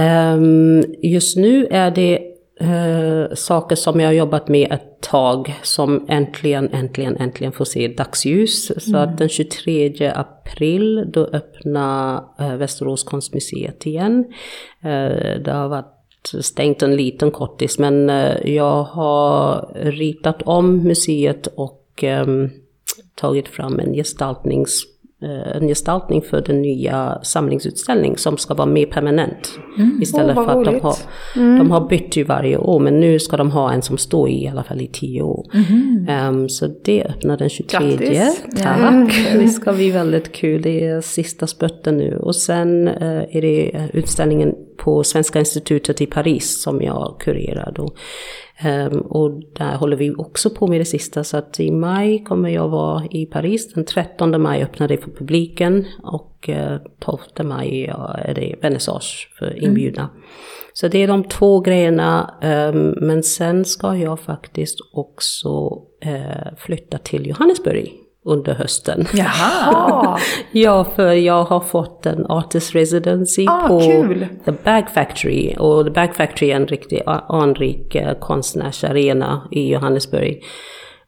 Um, 0.02 0.84
just 1.02 1.36
nu 1.36 1.66
är 1.70 1.90
det 1.90 2.35
eh, 2.60 3.34
saker 3.34 3.76
som 3.76 4.00
jag 4.00 4.08
har 4.08 4.12
jobbat 4.12 4.48
med 4.48 4.72
ett 4.72 5.00
tag 5.00 5.54
som 5.62 6.06
äntligen, 6.08 6.72
äntligen, 6.72 7.16
äntligen 7.16 7.52
får 7.52 7.64
se 7.64 7.88
dagsljus. 7.88 8.70
Mm. 8.70 8.80
Så 8.80 8.96
att 8.96 9.18
den 9.18 9.28
23 9.28 10.12
april 10.14 11.04
då 11.12 11.24
öppnar 11.24 12.24
eh, 12.38 12.56
Västerås 12.56 13.04
konstmuseet 13.04 13.86
igen. 13.86 14.24
Eh, 14.80 15.40
det 15.44 15.52
har 15.52 15.68
varit 15.68 15.92
stängt 16.40 16.82
en 16.82 16.96
liten 16.96 17.30
kortis 17.30 17.78
men 17.78 18.10
eh, 18.10 18.54
jag 18.54 18.82
har 18.82 19.68
ritat 19.74 20.42
om 20.42 20.76
museet 20.76 21.46
och 21.46 21.82
ehm, 22.02 22.50
tagit 23.14 23.48
fram 23.48 23.80
en 23.80 23.92
gestaltnings 23.92 24.84
en 25.54 25.68
gestaltning 25.68 26.22
för 26.22 26.40
den 26.40 26.62
nya 26.62 27.18
samlingsutställning 27.22 28.18
som 28.18 28.36
ska 28.36 28.54
vara 28.54 28.66
mer 28.66 28.86
permanent. 28.86 29.58
Istället 30.02 30.36
Åh, 30.38 30.44
vad 30.44 30.52
för 30.52 30.58
att 30.60 30.64
de 30.64 30.70
roligt. 30.70 30.82
har, 30.82 31.58
de 31.58 31.70
har 31.70 31.88
bytt 31.88 32.16
ju 32.16 32.24
varje 32.24 32.56
år 32.56 32.80
men 32.80 33.00
nu 33.00 33.18
ska 33.18 33.36
de 33.36 33.50
ha 33.50 33.72
en 33.72 33.82
som 33.82 33.98
står 33.98 34.28
i, 34.28 34.44
i 34.44 34.48
alla 34.48 34.62
fall 34.62 34.80
i 34.80 34.86
tio 34.86 35.22
år. 35.22 35.46
Ehm, 36.08 36.48
så 36.48 36.66
det 36.84 37.04
öppnar 37.04 37.36
den 37.36 37.48
23. 37.48 37.78
Grattis. 37.78 38.44
Tack! 38.62 39.14
Det 39.32 39.48
ska 39.48 39.72
bli 39.72 39.90
väldigt 39.90 40.32
kul. 40.32 40.62
Det 40.62 40.84
är 40.84 41.00
sista 41.00 41.46
spurten 41.46 41.96
nu. 41.96 42.16
Och 42.16 42.36
sen 42.36 42.88
eh, 42.88 43.36
är 43.36 43.40
det 43.40 43.76
eh, 43.76 43.96
utställningen 43.96 44.54
på 44.76 45.04
Svenska 45.04 45.38
institutet 45.38 46.00
i 46.00 46.06
Paris 46.06 46.62
som 46.62 46.82
jag 46.82 47.16
kurerar 47.20 47.72
då. 47.76 47.94
Ehm, 48.58 48.98
och 48.98 49.42
där 49.58 49.76
håller 49.76 49.96
vi 49.96 50.14
också 50.14 50.50
på 50.50 50.66
med 50.66 50.80
det 50.80 50.84
sista. 50.84 51.24
Så 51.24 51.36
att 51.36 51.60
i 51.60 51.70
maj 51.70 52.24
kommer 52.24 52.48
jag 52.48 52.68
vara 52.68 53.04
i 53.10 53.26
Paris. 53.26 53.72
Den 53.72 53.84
13 53.84 54.42
maj 54.42 54.62
öppnar 54.62 54.88
det 54.88 54.98
för 54.98 55.10
publiken. 55.10 55.84
Och 56.02 56.48
eh, 56.48 56.78
12 57.00 57.18
maj 57.42 57.84
ja, 57.84 58.14
är 58.14 58.34
det 58.34 58.54
vernissage 58.62 59.30
för 59.38 59.64
inbjudna. 59.64 60.10
Så 60.72 60.88
det 60.88 61.02
är 61.02 61.08
de 61.08 61.24
två 61.24 61.60
grejerna. 61.60 62.34
ehm, 62.42 62.94
men 63.00 63.22
sen 63.22 63.64
ska 63.64 63.96
jag 63.96 64.20
faktiskt 64.20 64.78
också 64.92 65.82
eh, 66.02 66.56
flytta 66.58 66.98
till 66.98 67.26
Johannesburg 67.26 68.05
under 68.26 68.54
hösten. 68.54 69.06
Jaha! 69.14 70.18
Ja, 70.52 70.84
för 70.96 71.12
jag 71.12 71.44
har 71.44 71.60
fått 71.60 72.06
en 72.06 72.26
artist 72.26 72.74
residency 72.74 73.46
Ah, 73.48 73.68
på 73.68 73.80
kul. 73.80 74.26
The 74.44 74.52
Bag 74.64 74.90
Factory. 74.94 75.54
Och 75.58 75.84
The 75.84 75.90
Bag 75.90 76.14
Factory 76.16 76.50
är 76.50 76.56
en 76.56 76.66
riktig 76.66 77.02
a- 77.06 77.24
anrik 77.28 77.94
eh, 77.94 78.14
konstnärsarena 78.18 79.48
i 79.50 79.68
Johannesburg. 79.72 80.42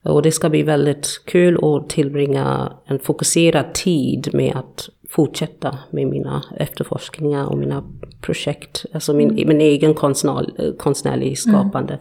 Och 0.05 0.23
det 0.23 0.33
ska 0.33 0.49
bli 0.49 0.63
väldigt 0.63 1.23
kul 1.27 1.59
att 1.65 1.89
tillbringa 1.91 2.73
en 2.87 2.99
fokuserad 2.99 3.75
tid 3.75 4.29
med 4.33 4.57
att 4.57 4.89
fortsätta 5.11 5.79
med 5.91 6.07
mina 6.07 6.43
efterforskningar 6.59 7.47
och 7.47 7.59
mina 7.59 7.85
projekt. 8.21 8.85
Alltså 8.95 9.13
min, 9.13 9.31
Mm. 9.31 9.49
min 9.49 9.61
egen 9.61 9.95
konstnär, 9.95 10.47
konstnärlig 10.79 11.39
skapande. 11.39 11.99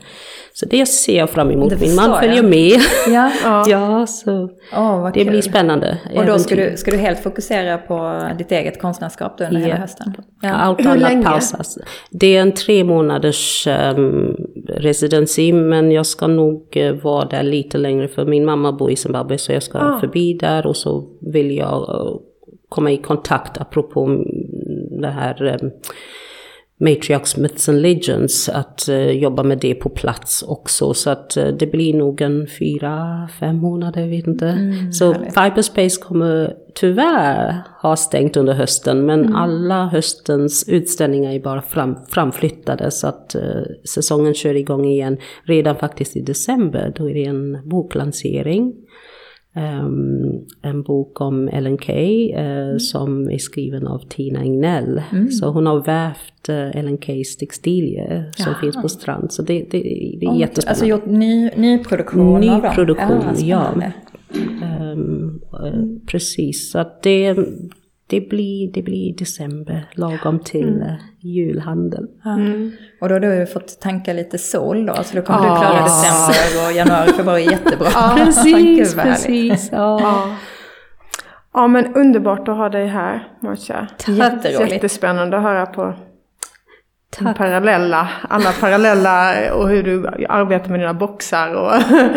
Så 0.54 0.66
det 0.66 0.86
ser 0.86 1.18
jag 1.18 1.30
fram 1.30 1.52
emot. 1.52 1.82
Min 1.82 1.96
man 1.96 2.10
jag. 2.10 2.20
följer 2.20 2.44
med. 2.44 2.80
Ja. 3.44 3.66
ja, 3.68 4.08
så 4.08 4.50
Åh, 4.76 5.02
vad 5.02 5.14
det 5.14 5.20
kul. 5.24 5.30
blir 5.30 5.42
spännande. 5.42 5.98
Och 6.16 6.26
då 6.26 6.40
ska 6.40 6.56
du, 6.56 6.78
ska 6.78 6.92
du 6.92 6.98
helt 6.98 7.20
fokusera 7.20 7.78
på 7.78 8.22
ditt 8.38 8.52
eget 8.52 8.82
konstnärskap 8.82 9.32
under 9.42 9.60
hela 9.60 9.68
Ja. 9.74 9.76
hösten? 9.76 10.14
Allt 10.44 10.80
Hur 10.80 10.88
annat 11.06 11.26
pausas. 11.26 11.78
Det 12.12 12.36
är 12.38 12.42
en 12.42 12.52
tre 12.52 12.84
månaders 12.84 13.68
um, 13.98 14.36
residency 14.68 15.54
men 15.54 15.92
jag 15.92 16.06
ska 16.06 16.28
nog 16.28 16.68
eh, 16.78 16.94
vara 16.94 17.26
där 17.26 17.44
lite 17.44 17.78
längre 17.78 18.08
för 18.08 18.26
min 18.26 18.46
mamma 18.46 18.72
bor 18.72 18.92
i 18.92 18.96
Zimbabwe 18.96 19.38
så 19.38 19.52
jag 19.52 19.64
ska 19.64 19.78
Ah. 19.80 20.00
förbi 20.00 20.34
där 20.34 20.68
och 20.68 20.78
så 20.78 21.06
vill 21.22 21.58
jag 21.58 21.90
eh, 21.90 22.16
komma 22.70 22.92
i 22.92 22.98
kontakt 22.98 23.62
apropå 23.62 24.06
mm, 24.06 25.02
det 25.02 25.08
här 25.08 25.60
um, 25.64 25.72
Matriarchs 26.80 27.38
Myths 27.38 27.70
and 27.70 27.82
Legends, 27.82 28.50
att 28.50 28.90
eh, 28.90 29.12
jobba 29.12 29.44
med 29.44 29.58
det 29.58 29.76
på 29.76 29.90
plats 29.90 30.44
också. 30.44 30.94
Så 30.94 31.10
att 31.10 31.38
eh, 31.38 31.48
det 31.48 31.68
blir 31.68 31.94
nog 31.94 32.22
en 32.22 32.48
fyra, 32.60 33.30
fem 33.40 33.58
månader, 33.58 34.02
jag 34.02 34.08
vet 34.08 34.28
inte. 34.28 34.74
så 34.92 35.14
Cyberspace 35.14 36.02
kommer 36.02 36.54
tyvärr 36.76 37.64
ha 37.82 37.96
stängt 37.96 38.38
under 38.38 38.54
hösten, 38.54 39.06
men 39.06 39.36
alla 39.36 39.86
höstens 39.88 40.70
utställningar 40.70 41.32
är 41.32 41.40
bara 41.40 41.62
fram, 41.62 41.96
framflyttade. 42.10 42.92
Så 42.92 43.08
att 43.08 43.36
eh, 43.36 43.62
säsongen 43.90 44.34
kör 44.34 44.56
igång 44.56 44.86
igen 44.86 45.18
redan 45.44 45.76
faktiskt 45.76 46.16
i 46.16 46.22
december. 46.22 46.94
Då 46.96 47.10
är 47.10 47.14
det 47.14 47.26
en 47.26 47.70
boklansering. 47.70 48.74
Ehm, 49.58 50.46
en 50.62 50.84
bok 50.84 51.22
om 51.22 51.48
Ellen 51.48 51.78
Key 51.78 52.32
eh, 52.32 52.78
som 52.78 53.30
är 53.30 53.38
skriven 53.38 53.88
av 53.88 54.00
Tina 54.10 54.46
Ignell. 54.46 55.02
Så 55.32 55.50
hon 55.50 55.66
har 55.66 55.84
vävt 55.84 56.50
eh, 56.50 56.80
Ellen 56.80 56.98
Keys 56.98 57.38
textilier 57.38 58.32
som 58.36 58.46
Jaha. 58.52 58.62
finns 58.62 58.82
på 58.82 58.90
strand. 58.90 59.32
Så 59.32 59.42
det, 59.42 59.54
det, 59.54 59.80
det 60.20 60.26
är 60.26 60.30
Åh, 60.30 60.40
jättespännande. 60.40 60.70
Alltså 60.70 60.86
gjort 60.86 61.06
ny, 61.06 61.50
nyproduktion 61.56 62.50
av 62.50 62.62
dem? 62.62 62.70
Nyproduktion, 62.70 63.24
ja. 63.38 63.66
spännande. 63.66 63.94
Ehm, 64.64 65.42
eh, 65.66 66.08
precis, 66.08 66.72
så 66.72 66.80
att 66.80 67.04
det, 67.04 67.36
det, 68.10 68.22
blir, 68.30 68.72
det 68.74 68.82
blir 68.82 69.16
december, 69.18 69.90
lagom 69.94 70.40
till 70.40 70.82
eh, 70.82 70.94
julhandel. 71.20 72.08
Ja. 72.24 72.38
Och 73.02 73.10
då 73.10 73.16
har 73.16 73.20
du 73.20 73.46
fått 73.46 73.80
tanka 73.82 74.14
lite 74.14 74.38
sol 74.38 74.86
då, 74.86 74.94
så 75.04 75.16
då 75.16 75.22
kommer 75.22 75.48
Ja. 75.48 75.54
du 75.54 75.60
klara 75.60 75.84
december 75.84 76.68
och 76.68 76.74
januari, 76.76 77.14
februari 77.14 77.44
jättebra. 77.44 77.90
Gud, 78.16 78.26
Precis, 78.26 78.96
precis. 78.96 79.70
Ja. 79.72 80.00
ja. 80.02 80.36
ja, 81.54 81.68
men 81.68 81.96
underbart 81.96 82.48
att 82.48 82.58
ha 82.58 82.70
dig 82.70 82.88
här, 82.88 83.28
Marcia. 83.42 83.88
Jätteroligt. 84.08 84.74
Jättespännande 84.74 85.38
att 85.38 85.44
höra 85.44 85.66
på 85.66 85.94
Tack. 87.10 87.38
parallella, 87.38 88.10
alla 88.30 88.52
parallella 88.62 89.34
och 89.54 89.70
hur 89.70 89.84
du 89.84 90.08
arbetar 90.30 90.70
med 90.70 90.80
dina 90.80 90.94
boxar 90.94 91.54
och 91.56 91.72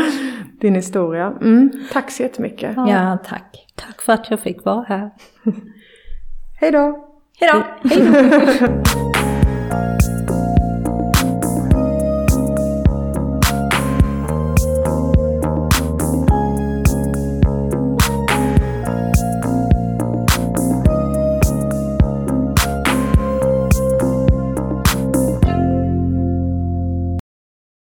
din 0.61 0.75
historia. 0.75 1.27
Mm. 1.41 1.71
Tack 1.93 2.11
så 2.11 2.23
jättemycket. 2.23 2.73
Ja, 2.77 3.19
tack. 3.29 3.67
Tack 3.75 4.03
för 4.03 4.13
att 4.13 4.31
jag 4.31 4.41
fick 4.41 4.65
vara 4.65 4.85
här. 4.89 5.11
Hej 6.61 6.73
då! 6.73 7.09
Hej 7.41 7.51
då! 7.53 7.89